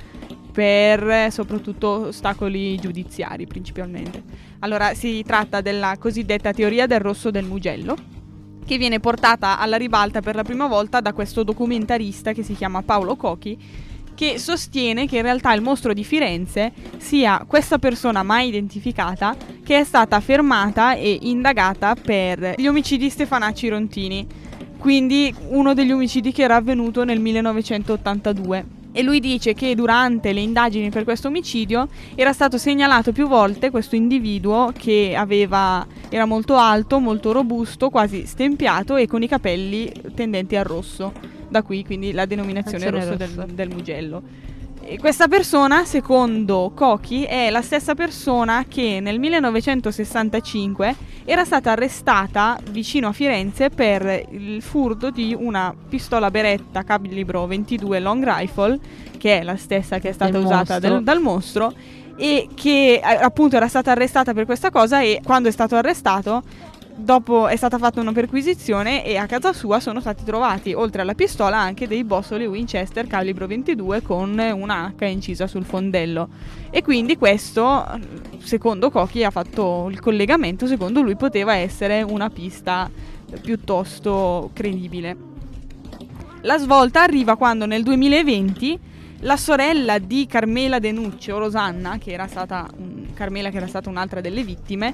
per 0.52 1.32
soprattutto 1.32 2.06
ostacoli 2.06 2.76
giudiziari 2.76 3.48
principalmente. 3.48 4.22
Allora, 4.61 4.94
si 4.94 5.24
tratta 5.26 5.61
della 5.61 5.96
cosiddetta 5.98 6.52
teoria 6.52 6.87
del 6.87 7.00
rosso 7.00 7.32
del 7.32 7.46
Mugello, 7.46 7.96
che 8.64 8.78
viene 8.78 9.00
portata 9.00 9.59
alla 9.59 9.76
ribalta 9.76 10.20
per 10.20 10.37
la 10.37 10.44
prima 10.44 10.68
volta 10.68 11.00
da 11.00 11.12
questo 11.12 11.42
documentarista 11.42 12.32
che 12.32 12.44
si 12.44 12.54
chiama 12.54 12.82
Paolo 12.82 13.16
Cochi, 13.16 13.59
che 14.16 14.38
sostiene 14.38 15.07
che 15.07 15.16
in 15.16 15.22
realtà 15.22 15.52
il 15.52 15.61
mostro 15.61 15.92
di 15.92 16.02
Firenze 16.02 16.72
sia 16.96 17.44
questa 17.46 17.79
persona 17.79 18.24
mai 18.24 18.48
identificata 18.48 19.37
che 19.62 19.79
è 19.79 19.85
stata 19.85 20.18
fermata 20.20 20.94
e 20.94 21.18
indagata 21.22 21.94
per 21.94 22.55
gli 22.57 22.66
omicidi 22.66 23.11
Stefanacci 23.11 23.68
Rontini, 23.68 24.26
quindi 24.79 25.33
uno 25.48 25.74
degli 25.74 25.92
omicidi 25.92 26.33
che 26.33 26.42
era 26.42 26.57
avvenuto 26.57 27.05
nel 27.05 27.20
1982. 27.20 28.74
E 28.92 29.02
lui 29.02 29.20
dice 29.20 29.52
che 29.52 29.74
durante 29.74 30.33
le 30.33 30.40
indagini 30.40 30.88
per 30.88 31.05
questo 31.05 31.29
omicidio 31.29 31.87
era 32.14 32.33
stato 32.33 32.57
segnalato 32.57 33.12
più 33.12 33.29
volte 33.29 33.70
questo 33.70 33.94
individuo 33.94 34.72
che 34.74 35.14
aveva, 35.14 35.87
era 36.09 36.24
molto 36.24 36.57
alto, 36.57 36.98
molto 36.98 37.33
robusto, 37.33 37.90
quasi 37.90 38.24
stempiato 38.24 38.96
e 38.96 39.07
con 39.07 39.22
i 39.22 39.29
capelli 39.29 39.92
tendenti 40.14 40.57
al 40.57 40.64
rosso 40.64 41.36
da 41.56 41.62
qui 41.62 41.84
quindi 41.84 42.12
la 42.12 42.26
denominazione 42.26 42.90
rosso, 42.90 43.16
rosso. 43.16 43.16
Del, 43.16 43.46
del, 43.54 43.68
Mugello. 43.68 44.22
E 44.88 44.98
questa 44.98 45.26
persona, 45.26 45.84
secondo 45.84 46.70
Cochi, 46.74 47.24
è 47.24 47.50
la 47.50 47.62
stessa 47.62 47.94
persona 47.94 48.66
che 48.68 49.00
nel 49.00 49.18
1965 49.18 50.94
era 51.24 51.44
stata 51.44 51.72
arrestata 51.72 52.56
vicino 52.70 53.08
a 53.08 53.12
Firenze 53.12 53.70
per 53.70 54.26
il 54.30 54.62
furto 54.62 55.10
di 55.10 55.34
una 55.36 55.74
pistola 55.88 56.30
beretta 56.30 56.84
calibro 56.84 57.46
22 57.46 57.98
long 57.98 58.22
rifle, 58.24 58.78
che 59.18 59.40
è 59.40 59.42
la 59.42 59.56
stessa 59.56 59.98
che 59.98 60.10
è 60.10 60.12
stata 60.12 60.30
Del 60.30 60.44
usata 60.44 60.74
mostro. 60.74 60.78
del- 60.78 61.02
dal 61.02 61.20
mostro, 61.20 61.72
e 62.16 62.48
che 62.54 63.00
eh, 63.02 63.02
appunto 63.02 63.56
era 63.56 63.66
stata 63.68 63.90
arrestata 63.90 64.32
per 64.34 64.44
questa 64.44 64.70
cosa 64.70 65.00
e 65.00 65.20
quando 65.24 65.48
è 65.48 65.52
stato 65.52 65.74
arrestato 65.74 66.42
dopo 66.96 67.46
è 67.46 67.56
stata 67.56 67.78
fatta 67.78 68.00
una 68.00 68.12
perquisizione 68.12 69.04
e 69.04 69.16
a 69.16 69.26
casa 69.26 69.52
sua 69.52 69.80
sono 69.80 70.00
stati 70.00 70.24
trovati 70.24 70.72
oltre 70.72 71.02
alla 71.02 71.14
pistola 71.14 71.59
anche 71.59 71.87
dei 71.87 72.04
bossoli 72.04 72.46
Winchester 72.46 73.06
calibro 73.06 73.46
22 73.46 74.02
con 74.02 74.38
una 74.38 74.92
H 74.96 75.04
incisa 75.04 75.46
sul 75.46 75.64
fondello. 75.64 76.28
E 76.70 76.82
quindi 76.82 77.16
questo 77.16 77.85
secondo 78.38 78.90
Cochi 78.90 79.24
ha 79.24 79.30
fatto 79.30 79.88
il 79.90 80.00
collegamento 80.00 80.66
secondo 80.66 81.02
lui 81.02 81.16
poteva 81.16 81.54
essere 81.54 82.02
una 82.02 82.30
pista 82.30 82.90
piuttosto 83.42 84.50
credibile. 84.52 85.35
La 86.42 86.59
svolta 86.59 87.02
arriva 87.02 87.37
quando 87.37 87.66
nel 87.66 87.82
2020 87.82 88.78
la 89.20 89.37
sorella 89.37 89.98
di 89.98 90.26
Carmela 90.26 90.78
Denuccio, 90.78 91.38
Rosanna, 91.38 91.98
che 91.98 92.12
era 92.12 92.26
stata 92.26 92.68
Carmela 93.14 93.50
che 93.50 93.56
era 93.56 93.66
stata 93.66 93.88
un'altra 93.88 94.20
delle 94.20 94.44
vittime, 94.44 94.92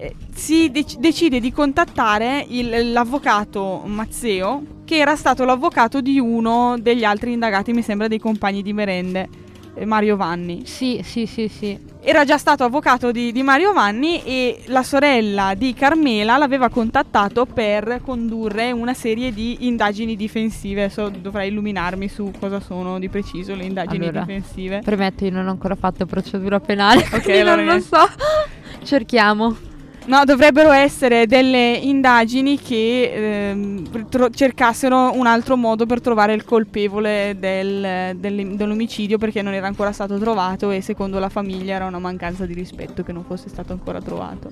eh, 0.00 0.14
si 0.34 0.70
dec- 0.70 0.96
decide 0.96 1.40
di 1.40 1.52
contattare 1.52 2.44
il- 2.48 2.90
l'avvocato 2.92 3.82
Mazzeo, 3.84 4.62
che 4.86 4.96
era 4.96 5.14
stato 5.14 5.44
l'avvocato 5.44 6.00
di 6.00 6.18
uno 6.18 6.76
degli 6.80 7.04
altri 7.04 7.32
indagati, 7.32 7.72
mi 7.72 7.82
sembra 7.82 8.08
dei 8.08 8.18
compagni 8.18 8.62
di 8.62 8.72
merende. 8.72 9.28
eh, 9.74 9.84
Mario 9.84 10.16
Vanni. 10.16 10.62
Sì, 10.66 11.00
sì, 11.04 11.26
sì, 11.26 11.46
sì. 11.46 11.78
Era 12.00 12.24
già 12.24 12.38
stato 12.38 12.64
avvocato 12.64 13.12
di, 13.12 13.30
di, 13.30 13.42
Mario 13.44 13.72
Vanni 13.72 14.20
e 14.24 14.62
la 14.66 14.82
sorella 14.82 15.54
di 15.54 15.74
Carmela 15.74 16.36
l'aveva 16.38 16.68
contattato 16.70 17.46
per 17.46 18.00
condurre 18.02 18.72
una 18.72 18.94
serie 18.94 19.32
di 19.32 19.66
indagini 19.68 20.16
difensive. 20.16 20.84
Adesso 20.84 21.10
dovrei 21.10 21.50
illuminarmi 21.50 22.08
su 22.08 22.32
cosa 22.40 22.58
sono 22.58 22.98
di 22.98 23.08
preciso 23.08 23.54
le 23.54 23.64
indagini 23.64 24.08
allora, 24.08 24.24
difensive. 24.24 24.80
Premetto, 24.82 25.24
io 25.24 25.30
non 25.30 25.46
ho 25.46 25.50
ancora 25.50 25.76
fatto 25.76 26.04
procedura 26.04 26.58
penale, 26.58 27.06
allora 27.26 27.54
non 27.62 27.76
lo 27.76 27.80
so. 27.80 28.08
Cerchiamo. 28.82 29.68
No, 30.10 30.24
dovrebbero 30.24 30.72
essere 30.72 31.28
delle 31.28 31.70
indagini 31.70 32.58
che 32.58 33.50
ehm, 33.50 34.08
tro- 34.08 34.28
cercassero 34.30 35.16
un 35.16 35.28
altro 35.28 35.56
modo 35.56 35.86
per 35.86 36.00
trovare 36.00 36.34
il 36.34 36.44
colpevole 36.44 37.36
del, 37.38 38.16
del, 38.16 38.56
dell'omicidio 38.56 39.18
perché 39.18 39.40
non 39.40 39.52
era 39.52 39.68
ancora 39.68 39.92
stato 39.92 40.18
trovato 40.18 40.72
e 40.72 40.80
secondo 40.80 41.20
la 41.20 41.28
famiglia 41.28 41.76
era 41.76 41.86
una 41.86 42.00
mancanza 42.00 42.44
di 42.44 42.54
rispetto 42.54 43.04
che 43.04 43.12
non 43.12 43.22
fosse 43.22 43.48
stato 43.48 43.72
ancora 43.72 44.00
trovato. 44.00 44.50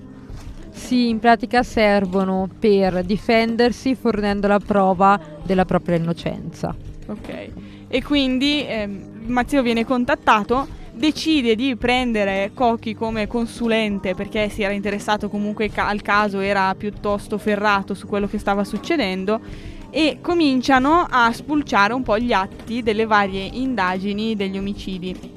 Sì, 0.70 1.08
in 1.08 1.18
pratica 1.18 1.64
servono 1.64 2.48
per 2.56 3.02
difendersi 3.02 3.96
fornendo 3.96 4.46
la 4.46 4.60
prova 4.60 5.18
della 5.42 5.64
propria 5.64 5.96
innocenza. 5.96 6.72
Ok, 7.08 7.50
e 7.88 8.02
quindi 8.04 8.64
ehm, 8.64 9.22
Matteo 9.26 9.62
viene 9.62 9.84
contattato 9.84 10.68
decide 10.98 11.54
di 11.54 11.76
prendere 11.76 12.50
Cocchi 12.52 12.94
come 12.94 13.28
consulente 13.28 14.14
perché 14.14 14.48
si 14.48 14.62
era 14.62 14.72
interessato 14.72 15.28
comunque 15.28 15.70
ca- 15.70 15.86
al 15.86 16.02
caso, 16.02 16.40
era 16.40 16.74
piuttosto 16.74 17.38
ferrato 17.38 17.94
su 17.94 18.06
quello 18.06 18.26
che 18.26 18.38
stava 18.38 18.64
succedendo 18.64 19.40
e 19.90 20.18
cominciano 20.20 21.06
a 21.08 21.32
spulciare 21.32 21.94
un 21.94 22.02
po' 22.02 22.18
gli 22.18 22.32
atti 22.32 22.82
delle 22.82 23.06
varie 23.06 23.48
indagini 23.52 24.34
degli 24.34 24.58
omicidi. 24.58 25.36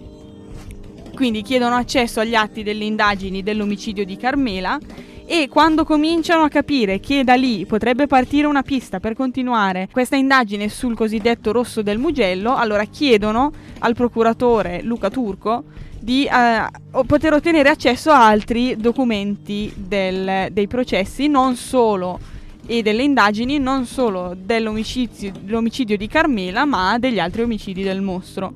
Quindi 1.14 1.44
chiedono 1.44 1.76
accesso 1.76 2.20
agli 2.20 2.34
atti 2.34 2.64
delle 2.64 2.84
indagini 2.84 3.44
dell'omicidio 3.44 4.04
di 4.04 4.18
Carmela 4.18 4.80
e 5.26 5.48
quando 5.50 5.84
cominciano 5.84 6.44
a 6.44 6.50
capire 6.50 7.00
che 7.00 7.24
da 7.24 7.36
lì 7.36 7.66
potrebbe 7.66 8.08
partire 8.08 8.48
una 8.48 8.64
pista 8.64 9.00
per 9.00 9.14
continuare 9.14 9.88
questa 9.92 10.16
indagine 10.16 10.70
sul 10.70 10.96
cosiddetto 10.96 11.52
rosso 11.52 11.82
del 11.82 11.98
Mugello, 11.98 12.56
allora 12.56 12.84
chiedono 12.86 13.52
al 13.80 13.96
procuratore 13.96 14.82
Luca 14.82 15.10
Turco 15.10 15.64
di 16.00 16.26
eh, 16.26 17.04
poter 17.06 17.34
ottenere 17.34 17.70
accesso 17.70 18.10
a 18.10 18.26
altri 18.26 18.76
documenti 18.76 19.72
del, 19.76 20.48
dei 20.52 20.68
processi, 20.68 21.28
non 21.28 21.56
solo 21.56 22.20
e 22.66 22.82
delle 22.82 23.04
indagini, 23.04 23.60
non 23.60 23.86
solo 23.86 24.36
dell'omicidio, 24.36 25.98
di 25.98 26.08
Carmela, 26.08 26.66
ma 26.66 26.98
degli 26.98 27.20
altri 27.20 27.42
omicidi 27.44 27.84
del 27.84 28.02
mostro. 28.02 28.54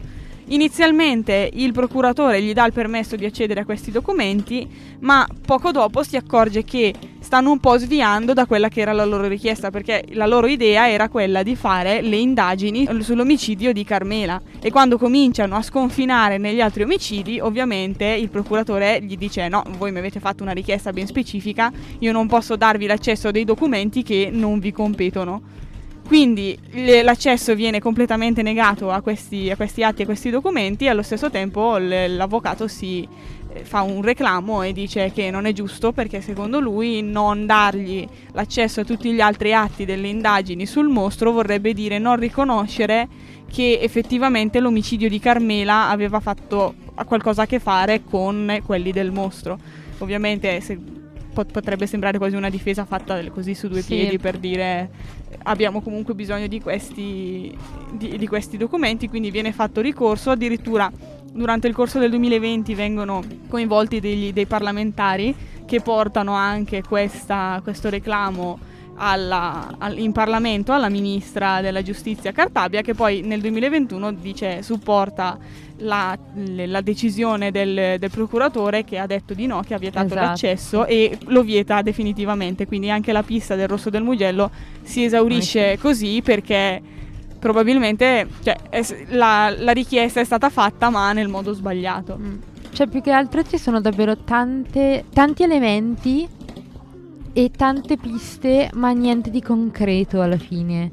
Inizialmente 0.48 1.50
il 1.54 1.72
procuratore 1.72 2.40
gli 2.40 2.54
dà 2.54 2.66
il 2.68 2.74
permesso 2.74 3.16
di 3.16 3.26
accedere 3.26 3.62
a 3.62 3.66
questi 3.66 3.90
documenti, 3.90 4.68
ma 5.00 5.28
poco 5.44 5.72
dopo 5.72 6.04
si 6.04 6.18
accorge 6.18 6.64
che 6.64 6.94
stanno 7.20 7.50
un 7.50 7.60
po' 7.60 7.80
sviando 7.80 8.34
da 8.34 8.46
quella 8.46 8.70
che 8.70 8.82
era 8.82 8.94
la 8.94 9.06
loro 9.06 9.28
richiesta, 9.28 9.72
perché 9.72 10.06
la 10.10 10.28
loro 10.28 10.46
idea 10.46 10.88
era 10.88 11.10
quella 11.10 11.42
di 11.42 11.56
fare 11.56 12.02
le 12.02 12.18
indagini 12.18 12.88
sull'omicidio 13.00 13.74
di 13.74 13.84
Carmela 13.84 14.40
e 14.62 14.70
quando 14.70 15.00
cominciano 15.00 15.56
a 15.56 15.64
sconfinare 15.64 16.38
negli 16.38 16.62
altri 16.62 16.84
omicidi, 16.84 17.40
ovviamente 17.40 18.06
il 18.06 18.30
procuratore 18.30 19.02
gli 19.02 19.18
dice 19.18 19.48
no, 19.48 19.64
voi 19.78 19.92
mi 19.92 19.98
avete 19.98 20.20
fatto 20.20 20.44
una 20.44 20.52
richiesta 20.52 20.92
ben 20.92 21.08
specifica, 21.08 21.72
io 22.00 22.12
non 22.12 22.28
posso 22.28 22.56
darvi 22.56 22.86
l'accesso 22.86 23.30
a 23.30 23.32
dei 23.32 23.46
documenti 23.46 24.04
che 24.04 24.30
non 24.32 24.60
vi 24.60 24.72
competono. 24.72 25.64
Quindi 26.08 26.58
l'accesso 27.04 27.56
viene 27.56 27.80
completamente 27.80 28.44
negato 28.44 28.92
a 28.92 29.02
questi, 29.02 29.50
a 29.50 29.56
questi 29.56 29.84
atti 29.84 30.02
e 30.02 30.04
a 30.04 30.06
questi 30.06 30.30
documenti 30.30 30.86
e 30.86 30.90
allo 30.90 31.02
stesso 31.02 31.32
tempo 31.32 31.78
l'avvocato 31.78 32.68
si 32.68 33.08
eh, 33.52 33.64
fa 33.64 33.82
un 33.82 34.04
reclamo 34.04 34.62
e 34.62 34.72
dice 34.72 35.12
che 35.12 35.32
non 35.32 35.46
è 35.48 35.52
giusto 35.52 35.94
perché 35.94 36.22
secondo 36.22 36.60
lui 36.60 37.02
non 37.02 37.48
dargli 37.48 38.08
l'accesso 38.34 38.82
a 38.82 38.84
tutti 38.84 39.12
gli 39.12 39.20
altri 39.20 39.54
atti 39.54 39.84
delle 39.84 40.08
indagini 40.08 40.68
sul 40.68 40.90
mostro 40.90 41.32
vorrebbe 41.32 41.74
dire 41.74 41.98
non 41.98 42.18
riconoscere 42.18 43.08
che 43.52 43.80
effettivamente 43.82 44.60
l'omicidio 44.60 45.10
di 45.10 45.20
Carmela 45.20 45.90
aveva 45.90 46.20
fatto 46.20 46.76
qualcosa 47.06 47.44
a 47.44 47.46
che 47.48 47.60
fare 47.60 48.04
con 48.04 48.60
quelli 48.66 48.92
del 48.92 49.12
mostro. 49.12 49.58
Ovviamente 50.00 50.60
se, 50.62 50.78
potrebbe 51.44 51.88
sembrare 51.88 52.18
quasi 52.18 52.36
una 52.36 52.50
difesa 52.50 52.86
fatta 52.86 53.22
così 53.30 53.54
su 53.54 53.68
due 53.68 53.82
sì. 53.82 53.96
piedi 53.96 54.18
per 54.18 54.38
dire 54.38 54.90
abbiamo 55.44 55.82
comunque 55.82 56.14
bisogno 56.14 56.48
di 56.48 56.62
questi, 56.62 57.56
di, 57.92 58.18
di 58.18 58.28
questi 58.28 58.58
documenti, 58.58 59.10
quindi 59.10 59.32
viene 59.32 59.52
fatto 59.52 59.82
ricorso, 59.82 60.32
addirittura 60.32 60.92
durante 61.32 61.68
il 61.68 61.74
corso 61.74 62.00
del 62.00 62.10
2020 62.12 62.74
vengono 62.74 63.22
coinvolti 63.48 64.00
degli, 64.00 64.32
dei 64.32 64.46
parlamentari 64.46 65.36
che 65.66 65.82
portano 65.82 66.34
anche 66.34 66.82
questa, 66.82 67.60
questo 67.64 67.90
reclamo 67.90 68.58
alla, 68.96 69.76
al, 69.78 69.98
in 69.98 70.12
Parlamento 70.12 70.72
alla 70.72 70.90
ministra 70.90 71.62
della 71.62 71.82
giustizia 71.82 72.32
Cartabia 72.32 72.82
che 72.82 72.94
poi 72.94 73.22
nel 73.22 73.42
2021 73.42 74.14
dice 74.14 74.62
supporta 74.62 75.38
la, 75.80 76.18
la 76.34 76.82
decisione 76.82 77.52
del, 77.52 77.98
del, 78.00 78.10
procuratore 78.10 78.84
che 78.84 78.98
ha 78.98 79.06
detto 79.06 79.34
di 79.34 79.46
no, 79.46 79.62
che 79.62 79.74
ha 79.74 79.78
vietato 79.78 80.08
esatto. 80.08 80.22
l'accesso 80.22 80.86
e 80.86 81.18
lo 81.26 81.44
vieta 81.44 81.82
definitivamente. 81.82 82.66
Quindi 82.66 82.90
anche 82.90 83.12
la 83.12 83.24
pista 83.24 83.56
del 83.56 83.68
Rosso 83.68 83.90
del 83.90 84.04
Mugello 84.04 84.50
si 84.84 85.04
esaurisce 85.04 85.78
così 85.78 86.22
perché 86.24 86.82
probabilmente 87.40 88.28
cioè, 88.42 88.56
è, 88.70 88.82
la, 89.10 89.54
la, 89.58 89.72
richiesta 89.72 90.20
è 90.20 90.24
stata 90.24 90.50
fatta 90.50 90.90
ma 90.90 91.12
nel 91.12 91.28
modo 91.28 91.54
sbagliato. 91.54 92.18
Mm. 92.18 92.36
Cioè 92.72 92.88
più 92.88 93.02
che 93.02 93.12
altro 93.12 93.44
ci 93.44 93.58
sono 93.58 93.80
davvero 93.82 94.18
tante, 94.18 95.06
tanti 95.14 95.44
elementi 95.44 96.28
e 97.38 97.52
tante 97.52 97.98
piste 97.98 98.70
ma 98.76 98.92
niente 98.92 99.30
di 99.30 99.42
concreto 99.42 100.22
alla 100.22 100.38
fine. 100.38 100.90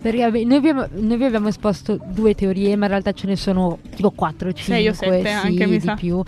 Perché 0.00 0.44
noi, 0.44 0.56
abbiamo, 0.56 0.86
noi 0.92 1.16
vi 1.18 1.24
abbiamo 1.24 1.48
esposto 1.48 1.98
due 2.06 2.34
teorie, 2.34 2.74
ma 2.74 2.86
in 2.86 2.90
realtà 2.90 3.12
ce 3.12 3.26
ne 3.26 3.36
sono 3.36 3.78
tipo 3.94 4.10
4 4.10 4.48
o 4.48 4.52
5 4.52 4.74
6 4.74 4.88
o 4.88 4.92
7 4.94 5.20
sì, 5.20 5.28
anche 5.28 5.66
mi 5.66 5.78
di 5.78 5.84
sa. 5.84 5.94
più. 5.94 6.22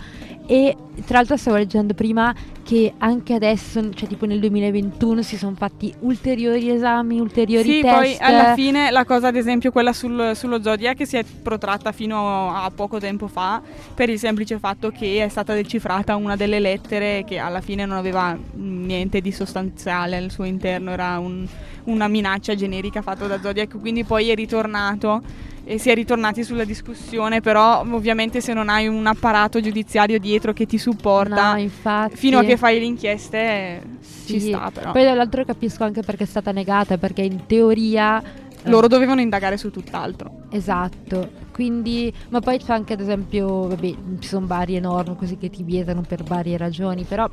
E 0.49 0.75
tra 1.05 1.17
l'altro 1.17 1.35
stavo 1.35 1.57
leggendo 1.57 1.93
prima 1.93 2.33
che 2.63 2.93
anche 2.97 3.33
adesso, 3.33 3.93
cioè 3.93 4.07
tipo 4.07 4.25
nel 4.25 4.39
2021, 4.39 5.21
si 5.21 5.37
sono 5.37 5.55
fatti 5.55 5.93
ulteriori 5.99 6.69
esami, 6.69 7.19
ulteriori 7.19 7.69
sì, 7.69 7.81
test. 7.81 8.01
Sì, 8.01 8.17
poi 8.17 8.17
alla 8.19 8.53
fine 8.53 8.89
la 8.89 9.03
cosa, 9.03 9.27
ad 9.27 9.35
esempio, 9.35 9.71
quella 9.71 9.91
sul, 9.91 10.31
sullo 10.35 10.61
Zodiac 10.61 11.05
si 11.05 11.17
è 11.17 11.23
protratta 11.23 11.91
fino 11.91 12.49
a 12.49 12.71
poco 12.73 12.97
tempo 12.97 13.27
fa 13.27 13.61
per 13.93 14.09
il 14.09 14.17
semplice 14.17 14.57
fatto 14.57 14.89
che 14.89 15.23
è 15.23 15.27
stata 15.27 15.53
decifrata 15.53 16.15
una 16.15 16.37
delle 16.37 16.59
lettere 16.59 17.25
che 17.25 17.37
alla 17.37 17.61
fine 17.61 17.85
non 17.85 17.97
aveva 17.97 18.37
niente 18.53 19.19
di 19.19 19.31
sostanziale 19.33 20.15
al 20.15 20.31
suo 20.31 20.45
interno, 20.45 20.91
era 20.91 21.19
un 21.19 21.45
una 21.87 22.07
minaccia 22.07 22.55
generica 22.55 23.01
fatta 23.01 23.27
da 23.27 23.39
Zodiac, 23.41 23.79
quindi 23.79 24.03
poi 24.03 24.29
è 24.29 24.35
ritornato 24.35 25.21
e 25.69 25.77
si 25.79 25.89
è 25.89 25.93
ritornati 25.93 26.45
sulla 26.45 26.63
discussione, 26.63 27.41
però 27.41 27.81
ovviamente 27.81 28.39
se 28.39 28.53
non 28.53 28.69
hai 28.69 28.87
un 28.87 29.05
apparato 29.05 29.59
giudiziario 29.59 30.17
dietro 30.17 30.53
che 30.53 30.65
ti 30.65 30.77
supporta 30.77 31.57
no, 31.57 32.09
fino 32.13 32.39
a 32.39 32.43
che 32.43 32.55
fai 32.55 32.79
le 32.79 32.85
inchieste 32.85 33.81
sì. 33.99 34.39
ci 34.39 34.39
sta 34.39 34.71
però. 34.71 34.93
Poi 34.93 35.03
dall'altro 35.03 35.43
capisco 35.43 35.83
anche 35.83 36.03
perché 36.03 36.23
è 36.23 36.27
stata 36.27 36.53
negata, 36.53 36.97
perché 36.97 37.21
in 37.21 37.45
teoria 37.47 38.23
eh, 38.23 38.69
loro 38.69 38.87
dovevano 38.87 39.19
indagare 39.19 39.57
su 39.57 39.69
tutt'altro. 39.69 40.45
Esatto, 40.51 41.31
quindi, 41.51 42.13
ma 42.29 42.39
poi 42.39 42.59
c'è 42.59 42.71
anche 42.71 42.93
ad 42.93 43.01
esempio, 43.01 43.67
vabbè, 43.67 43.93
ci 44.19 44.27
sono 44.29 44.47
varie 44.47 44.79
norme 44.79 45.17
così 45.17 45.35
che 45.35 45.49
ti 45.49 45.63
vietano 45.63 46.01
per 46.07 46.23
varie 46.23 46.55
ragioni, 46.55 47.03
però 47.03 47.27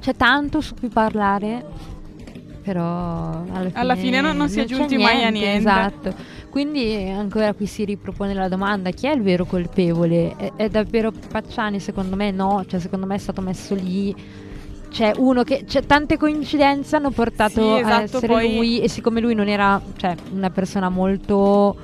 c'è 0.00 0.16
tanto 0.16 0.62
su 0.62 0.74
cui 0.74 0.88
parlare 0.88 1.92
però 2.64 3.44
alla 3.52 3.68
fine, 3.68 3.72
alla 3.74 3.94
fine 3.94 4.20
non, 4.22 4.36
non 4.38 4.48
si 4.48 4.58
è 4.58 4.64
giunti 4.64 4.96
mai 4.96 5.22
a 5.22 5.28
niente. 5.28 5.58
Esatto. 5.58 6.14
Quindi 6.48 7.12
ancora 7.14 7.52
qui 7.52 7.66
si 7.66 7.84
ripropone 7.84 8.32
la 8.32 8.48
domanda: 8.48 8.90
chi 8.90 9.06
è 9.06 9.12
il 9.12 9.20
vero 9.20 9.44
colpevole? 9.44 10.34
È, 10.36 10.52
è 10.56 10.68
davvero 10.70 11.12
Pacciani? 11.12 11.78
Secondo 11.78 12.16
me 12.16 12.30
no, 12.30 12.64
cioè 12.66 12.80
secondo 12.80 13.04
me 13.04 13.16
è 13.16 13.18
stato 13.18 13.42
messo 13.42 13.74
lì 13.74 14.14
c'è 14.88 15.12
uno 15.16 15.42
che 15.42 15.64
cioè, 15.66 15.84
tante 15.84 16.16
coincidenze 16.16 16.94
hanno 16.94 17.10
portato 17.10 17.60
sì, 17.60 17.80
esatto, 17.80 17.92
a 17.92 18.02
essere 18.02 18.26
poi... 18.28 18.54
lui 18.54 18.80
e 18.80 18.88
siccome 18.88 19.20
lui 19.20 19.34
non 19.34 19.48
era 19.48 19.82
cioè, 19.96 20.14
una 20.32 20.50
persona 20.50 20.88
molto 20.88 21.76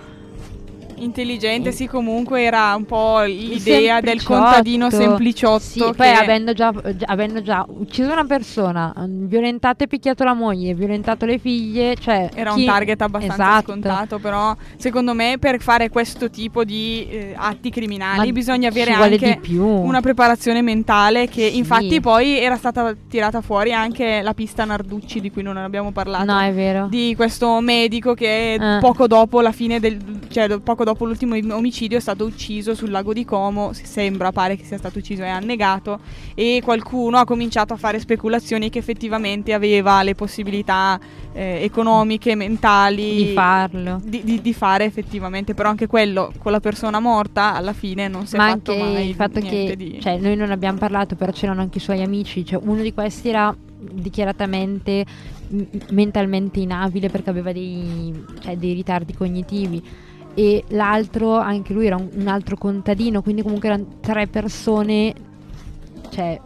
Intelligente, 1.00 1.72
sì, 1.72 1.86
comunque 1.86 2.42
era 2.42 2.74
un 2.74 2.84
po' 2.84 3.22
l'idea 3.22 4.00
del 4.00 4.22
contadino 4.22 4.90
sempliciotto. 4.90 5.58
Sì, 5.60 5.80
che... 5.80 5.92
poi 5.94 6.08
avendo 6.08 6.52
già, 6.52 6.72
avendo 7.06 7.42
già, 7.42 7.64
ucciso 7.66 8.12
una 8.12 8.24
persona, 8.24 8.94
mm, 8.98 9.26
violentato 9.26 9.84
e 9.84 9.86
picchiato 9.86 10.24
la 10.24 10.34
moglie, 10.34 10.74
violentato 10.74 11.26
le 11.26 11.38
figlie, 11.38 11.96
cioè... 11.96 12.28
Era 12.34 12.52
chi... 12.52 12.60
un 12.60 12.66
target 12.66 13.00
abbastanza 13.00 13.42
esatto. 13.42 13.62
scontato, 13.62 14.18
però 14.18 14.54
secondo 14.76 15.14
me 15.14 15.36
per 15.38 15.60
fare 15.60 15.88
questo 15.88 16.28
tipo 16.30 16.64
di 16.64 17.06
eh, 17.10 17.34
atti 17.36 17.70
criminali 17.70 18.26
Ma 18.26 18.32
bisogna 18.32 18.68
avere 18.68 18.92
anche 18.92 19.40
una 19.58 20.00
preparazione 20.00 20.62
mentale 20.62 21.28
che 21.28 21.48
sì. 21.50 21.56
infatti 21.56 22.00
poi 22.00 22.38
era 22.38 22.56
stata 22.56 22.94
tirata 23.08 23.40
fuori 23.40 23.72
anche 23.72 24.20
la 24.22 24.34
pista 24.34 24.64
Narducci 24.64 25.20
di 25.20 25.30
cui 25.30 25.42
non 25.42 25.56
abbiamo 25.56 25.92
parlato. 25.92 26.24
No, 26.24 26.40
è 26.40 26.52
vero. 26.52 26.86
Di 26.88 27.14
questo 27.16 27.60
medico 27.60 28.14
che 28.14 28.54
eh. 28.54 28.78
poco 28.80 29.06
dopo 29.06 29.40
la 29.40 29.52
fine 29.52 29.80
del... 29.80 29.98
cioè 30.28 30.58
poco 30.58 30.84
dopo 30.84 30.89
dopo 30.90 31.04
l'ultimo 31.04 31.36
omicidio 31.54 31.98
è 31.98 32.00
stato 32.00 32.24
ucciso 32.24 32.74
sul 32.74 32.90
lago 32.90 33.12
di 33.12 33.24
Como, 33.24 33.72
sembra, 33.72 34.32
pare 34.32 34.56
che 34.56 34.64
sia 34.64 34.76
stato 34.76 34.98
ucciso 34.98 35.22
e 35.22 35.28
annegato 35.28 36.00
e 36.34 36.60
qualcuno 36.64 37.18
ha 37.18 37.24
cominciato 37.24 37.72
a 37.72 37.76
fare 37.76 38.00
speculazioni 38.00 38.70
che 38.70 38.80
effettivamente 38.80 39.52
aveva 39.52 40.02
le 40.02 40.16
possibilità 40.16 40.98
eh, 41.32 41.60
economiche, 41.62 42.34
mentali 42.34 43.26
di 43.26 43.32
farlo. 43.32 44.00
Di, 44.02 44.22
di, 44.24 44.40
di, 44.40 44.52
fare 44.52 44.84
effettivamente, 44.84 45.54
però 45.54 45.68
anche 45.68 45.86
quello 45.86 46.32
con 46.38 46.50
la 46.50 46.60
persona 46.60 46.98
morta 46.98 47.54
alla 47.54 47.72
fine 47.72 48.08
non 48.08 48.26
si 48.26 48.36
Ma 48.36 48.48
è 48.48 48.50
fatto 48.50 48.76
mai 48.76 49.08
il 49.08 49.14
fatto 49.14 49.40
che 49.40 49.74
di... 49.76 50.00
cioè, 50.00 50.18
noi 50.18 50.34
non 50.34 50.50
abbiamo 50.50 50.78
parlato, 50.78 51.14
però 51.14 51.30
c'erano 51.30 51.60
anche 51.60 51.78
i 51.78 51.80
suoi 51.80 52.02
amici, 52.02 52.44
cioè, 52.44 52.60
uno 52.62 52.82
di 52.82 52.92
questi 52.92 53.28
era 53.28 53.54
dichiaratamente 53.78 55.06
mentalmente 55.90 56.60
inabile 56.60 57.08
perché 57.08 57.30
aveva 57.30 57.52
dei, 57.52 58.24
cioè, 58.40 58.56
dei 58.56 58.72
ritardi 58.74 59.14
cognitivi 59.14 59.82
e 60.34 60.64
l'altro, 60.68 61.36
anche 61.36 61.72
lui 61.72 61.86
era 61.86 61.96
un, 61.96 62.08
un, 62.12 62.28
altro 62.28 62.56
contadino, 62.56 63.22
quindi 63.22 63.42
comunque 63.42 63.68
erano 63.68 63.86
tre 64.00 64.26
persone, 64.26 65.12
cioè 66.10 66.40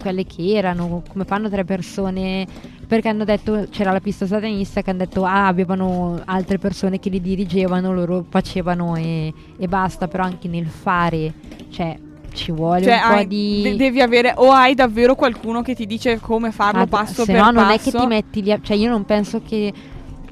quelle 0.00 0.24
che 0.24 0.54
erano, 0.54 1.02
come 1.08 1.24
fanno 1.24 1.48
tre 1.48 1.64
persone, 1.64 2.46
perché 2.86 3.08
hanno 3.08 3.24
detto, 3.24 3.66
c'era 3.70 3.92
la 3.92 4.00
pista 4.00 4.26
satanista 4.26 4.82
che 4.82 4.90
hanno 4.90 5.00
detto, 5.00 5.24
ah, 5.24 5.46
avevano 5.46 6.20
altre 6.24 6.58
persone 6.58 6.98
che 6.98 7.10
li 7.10 7.20
dirigevano, 7.20 7.92
loro 7.92 8.24
facevano 8.28 8.96
e, 8.96 9.32
e 9.56 9.68
basta, 9.68 10.08
però 10.08 10.24
anche 10.24 10.48
nel 10.48 10.66
fare, 10.66 11.32
cioè 11.70 11.98
ci 12.32 12.52
vuole 12.52 12.82
cioè, 12.82 12.94
un 12.94 13.00
po' 13.00 13.14
hai, 13.14 13.26
di 13.26 13.74
devi 13.76 14.00
avere 14.00 14.34
o 14.36 14.52
hai 14.52 14.74
davvero 14.74 15.14
qualcuno 15.14 15.62
che 15.62 15.74
ti 15.74 15.86
dice 15.86 16.20
come 16.20 16.52
farlo 16.52 16.82
ah, 16.82 16.86
passo 16.86 17.24
se 17.24 17.32
per 17.32 17.40
no 17.40 17.52
passo 17.52 17.60
non 17.62 17.70
è 17.70 17.78
che 17.78 17.90
ti 17.90 18.06
metti 18.06 18.42
lì 18.42 18.52
a, 18.52 18.60
cioè 18.62 18.76
io 18.76 18.90
non 18.90 19.04
penso 19.04 19.40
che 19.42 19.72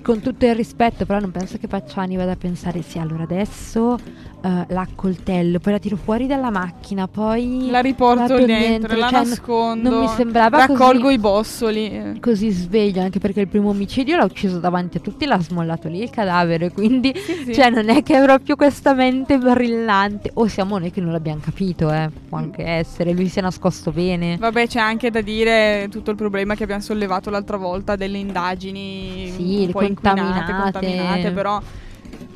con 0.06 0.20
tutto 0.20 0.46
il 0.46 0.54
rispetto, 0.54 1.04
però 1.04 1.18
non 1.18 1.32
penso 1.32 1.58
che 1.58 1.66
Pacciani 1.66 2.14
vada 2.14 2.30
a 2.30 2.36
pensare, 2.36 2.80
sì, 2.80 3.00
allora 3.00 3.24
adesso 3.24 3.98
uh, 4.42 4.64
la 4.68 4.86
coltello, 4.94 5.58
poi 5.58 5.72
la 5.72 5.78
tiro 5.78 5.96
fuori 5.96 6.26
dalla 6.26 6.50
macchina, 6.50 7.08
poi 7.08 7.68
la 7.70 7.80
riporto 7.80 8.38
la 8.38 8.44
dentro, 8.44 8.46
dentro, 8.46 8.96
la 8.96 9.08
cioè, 9.08 9.24
nascondo, 9.24 9.90
non 9.90 10.00
mi 10.00 10.08
sembrava 10.08 10.58
raccolgo 10.66 11.02
così, 11.02 11.14
i 11.14 11.18
bossoli. 11.18 12.18
Così 12.20 12.50
sveglio, 12.50 13.02
anche 13.02 13.18
perché 13.18 13.40
il 13.40 13.48
primo 13.48 13.70
omicidio 13.70 14.16
l'ha 14.16 14.24
ucciso 14.24 14.58
davanti 14.58 14.98
a 14.98 15.00
tutti, 15.00 15.26
l'ha 15.26 15.40
smollato 15.40 15.88
lì 15.88 16.02
il 16.02 16.10
cadavere, 16.10 16.72
quindi 16.72 17.12
sì, 17.14 17.44
sì. 17.46 17.54
Cioè, 17.54 17.70
non 17.70 17.88
è 17.88 18.02
che 18.02 18.18
è 18.18 18.22
proprio 18.22 18.56
questa 18.56 18.94
mente 18.94 19.38
brillante, 19.38 20.30
o 20.34 20.46
siamo 20.46 20.78
noi 20.78 20.90
che 20.90 21.00
non 21.00 21.12
l'abbiamo 21.12 21.40
capito, 21.42 21.92
eh. 21.92 22.10
può 22.28 22.38
anche 22.38 22.64
essere, 22.64 23.12
lui 23.12 23.28
si 23.28 23.38
è 23.38 23.42
nascosto 23.42 23.90
bene. 23.92 24.36
Vabbè, 24.36 24.66
c'è 24.66 24.80
anche 24.80 25.10
da 25.10 25.20
dire 25.20 25.88
tutto 25.90 26.10
il 26.10 26.16
problema 26.16 26.54
che 26.54 26.62
abbiamo 26.62 26.82
sollevato 26.82 27.30
l'altra 27.30 27.56
volta 27.56 27.96
delle 27.96 28.18
indagini 28.18 29.32
sì, 29.34 29.64
un 29.66 29.70
po' 29.70 29.80
contaminate, 29.80 30.52
contaminate 30.52 31.30
però 31.30 31.60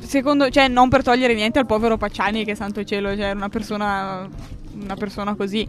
secondo 0.01 0.49
cioè 0.49 0.67
non 0.67 0.89
per 0.89 1.03
togliere 1.03 1.33
niente 1.33 1.59
al 1.59 1.65
povero 1.65 1.97
Pacciani 1.97 2.43
che 2.43 2.55
santo 2.55 2.83
cielo 2.83 3.09
cioè 3.15 3.25
era 3.25 3.37
una 3.37 3.49
persona 3.49 4.27
una 4.73 4.95
persona 4.95 5.35
così 5.35 5.67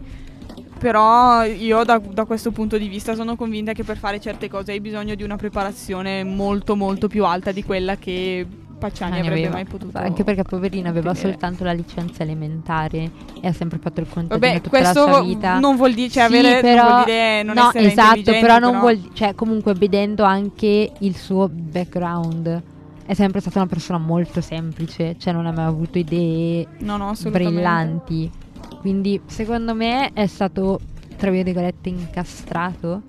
però 0.77 1.43
io 1.45 1.83
da, 1.85 1.97
da, 1.97 2.25
questo 2.25 2.51
punto 2.51 2.77
di 2.77 2.89
vista 2.89 3.15
sono 3.15 3.37
convinta 3.37 3.71
che 3.71 3.85
per 3.85 3.97
fare 3.97 4.19
certe 4.19 4.49
cose 4.49 4.73
hai 4.73 4.81
bisogno 4.81 5.15
di 5.15 5.23
una 5.23 5.37
preparazione 5.37 6.25
molto 6.25 6.75
molto 6.75 7.07
più 7.07 7.23
alta 7.23 7.53
di 7.53 7.63
quella 7.63 7.95
che 7.95 8.45
Pacciani 8.77 9.19
avrebbe 9.19 9.35
aveva. 9.35 9.53
mai 9.53 9.63
potuto 9.63 9.97
anche 9.97 10.25
perché 10.25 10.43
poverina 10.43 10.89
aveva 10.89 11.11
ottenere. 11.11 11.31
soltanto 11.31 11.63
la 11.63 11.71
licenza 11.71 12.23
elementare 12.23 13.09
e 13.39 13.47
ha 13.47 13.53
sempre 13.53 13.77
fatto 13.77 14.01
il 14.01 14.07
contadino 14.09 14.45
Vabbè, 14.45 14.61
tutta 14.61 14.81
la 14.81 14.91
sua 14.91 15.21
vita 15.21 15.59
non 15.59 15.77
vuol 15.77 15.93
dire 15.93 16.09
cioè, 16.09 16.27
sì, 16.27 16.35
avere 16.35 16.59
però, 16.59 16.81
non 16.83 16.91
vuol 16.91 17.05
dire 17.05 17.43
non 17.43 17.55
no 17.55 17.71
esatto 17.73 18.21
però, 18.23 18.39
però 18.41 18.59
non 18.59 18.79
vuol 18.79 19.09
cioè 19.13 19.35
comunque 19.35 19.73
vedendo 19.75 20.23
anche 20.23 20.91
il 20.97 21.15
suo 21.15 21.47
background 21.49 22.61
è 23.05 23.13
sempre 23.13 23.41
stata 23.41 23.59
una 23.59 23.67
persona 23.67 23.97
molto 23.97 24.41
semplice, 24.41 25.15
cioè 25.17 25.33
non 25.33 25.45
ha 25.45 25.51
mai 25.51 25.65
avuto 25.65 25.97
idee 25.97 26.67
no, 26.79 26.97
no, 26.97 27.13
brillanti. 27.29 28.31
Quindi 28.79 29.21
secondo 29.25 29.73
me 29.73 30.11
è 30.13 30.25
stato, 30.27 30.79
tra 31.17 31.29
virgolette, 31.29 31.89
incastrato. 31.89 33.01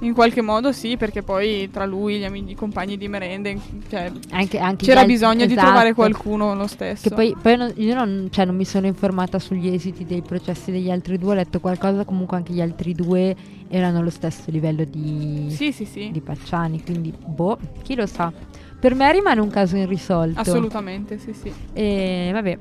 In 0.00 0.14
qualche 0.14 0.40
modo 0.40 0.72
sì, 0.72 0.96
perché 0.96 1.22
poi 1.22 1.70
tra 1.70 1.84
lui, 1.84 2.18
gli 2.18 2.24
amici, 2.24 2.50
i 2.50 2.54
compagni 2.56 2.96
di 2.96 3.06
merende, 3.06 3.56
cioè, 3.88 4.10
anche, 4.30 4.58
anche 4.58 4.84
c'era 4.84 5.00
altri, 5.00 5.14
bisogno 5.14 5.44
esatto. 5.44 5.54
di 5.54 5.54
trovare 5.54 5.94
qualcuno 5.94 6.54
lo 6.56 6.66
stesso. 6.66 7.08
Che 7.08 7.14
poi, 7.14 7.36
poi 7.40 7.56
non, 7.56 7.72
io 7.76 7.94
non, 7.94 8.26
cioè, 8.30 8.44
non, 8.44 8.56
mi 8.56 8.64
sono 8.64 8.86
informata 8.86 9.38
sugli 9.38 9.68
esiti 9.68 10.04
dei 10.04 10.20
processi 10.20 10.72
degli 10.72 10.90
altri 10.90 11.18
due, 11.18 11.32
ho 11.32 11.34
letto 11.34 11.60
qualcosa, 11.60 12.04
comunque 12.04 12.36
anche 12.36 12.52
gli 12.52 12.60
altri 12.60 12.94
due 12.94 13.36
erano 13.68 14.00
allo 14.00 14.10
stesso 14.10 14.50
livello 14.50 14.82
di, 14.82 15.46
sì, 15.50 15.70
sì, 15.70 15.84
sì. 15.84 16.10
di 16.10 16.20
Pacciani, 16.20 16.82
quindi 16.82 17.14
boh, 17.24 17.56
chi 17.82 17.94
lo 17.94 18.06
sa 18.06 18.32
per 18.82 18.96
me 18.96 19.12
rimane 19.12 19.40
un 19.40 19.48
caso 19.48 19.76
irrisolto. 19.76 20.40
Assolutamente, 20.40 21.16
sì, 21.16 21.32
sì. 21.32 21.52
E 21.72 22.30
vabbè. 22.32 22.58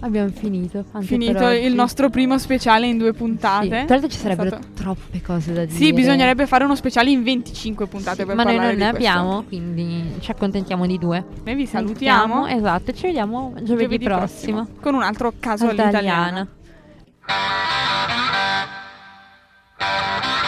Abbiamo 0.00 0.30
finito. 0.30 0.82
finito 1.00 1.50
il 1.50 1.74
nostro 1.74 2.08
primo 2.08 2.38
speciale 2.38 2.86
in 2.86 2.96
due 2.96 3.12
puntate. 3.12 3.80
Sì. 3.80 3.84
Tra 3.84 3.86
l'altro 3.88 4.08
ci 4.08 4.16
sarebbero 4.16 4.48
stato... 4.48 4.66
troppe 4.72 5.20
cose 5.20 5.52
da 5.52 5.66
dire. 5.66 5.76
Sì, 5.76 5.92
bisognerebbe 5.92 6.46
fare 6.46 6.64
uno 6.64 6.76
speciale 6.76 7.10
in 7.10 7.22
25 7.22 7.86
puntate 7.88 8.20
sì, 8.20 8.24
per 8.24 8.36
ma 8.36 8.44
noi 8.44 8.56
non 8.56 8.74
ne 8.74 8.86
abbiamo, 8.86 9.44
quindi 9.44 10.14
ci 10.20 10.30
accontentiamo 10.30 10.86
di 10.86 10.98
due. 10.98 11.22
Noi 11.44 11.54
vi 11.54 11.66
salutiamo. 11.66 12.46
salutiamo 12.46 12.58
esatto, 12.58 12.92
ci 12.94 13.02
vediamo 13.02 13.52
giovedì, 13.56 13.98
giovedì 13.98 14.04
prossimo. 14.04 14.62
prossimo, 14.62 14.80
Con 14.80 14.94
un 14.94 15.02
altro 15.02 15.34
caso 15.38 15.68
all'italiana. 15.68 16.48
all'italiana. 19.76 20.42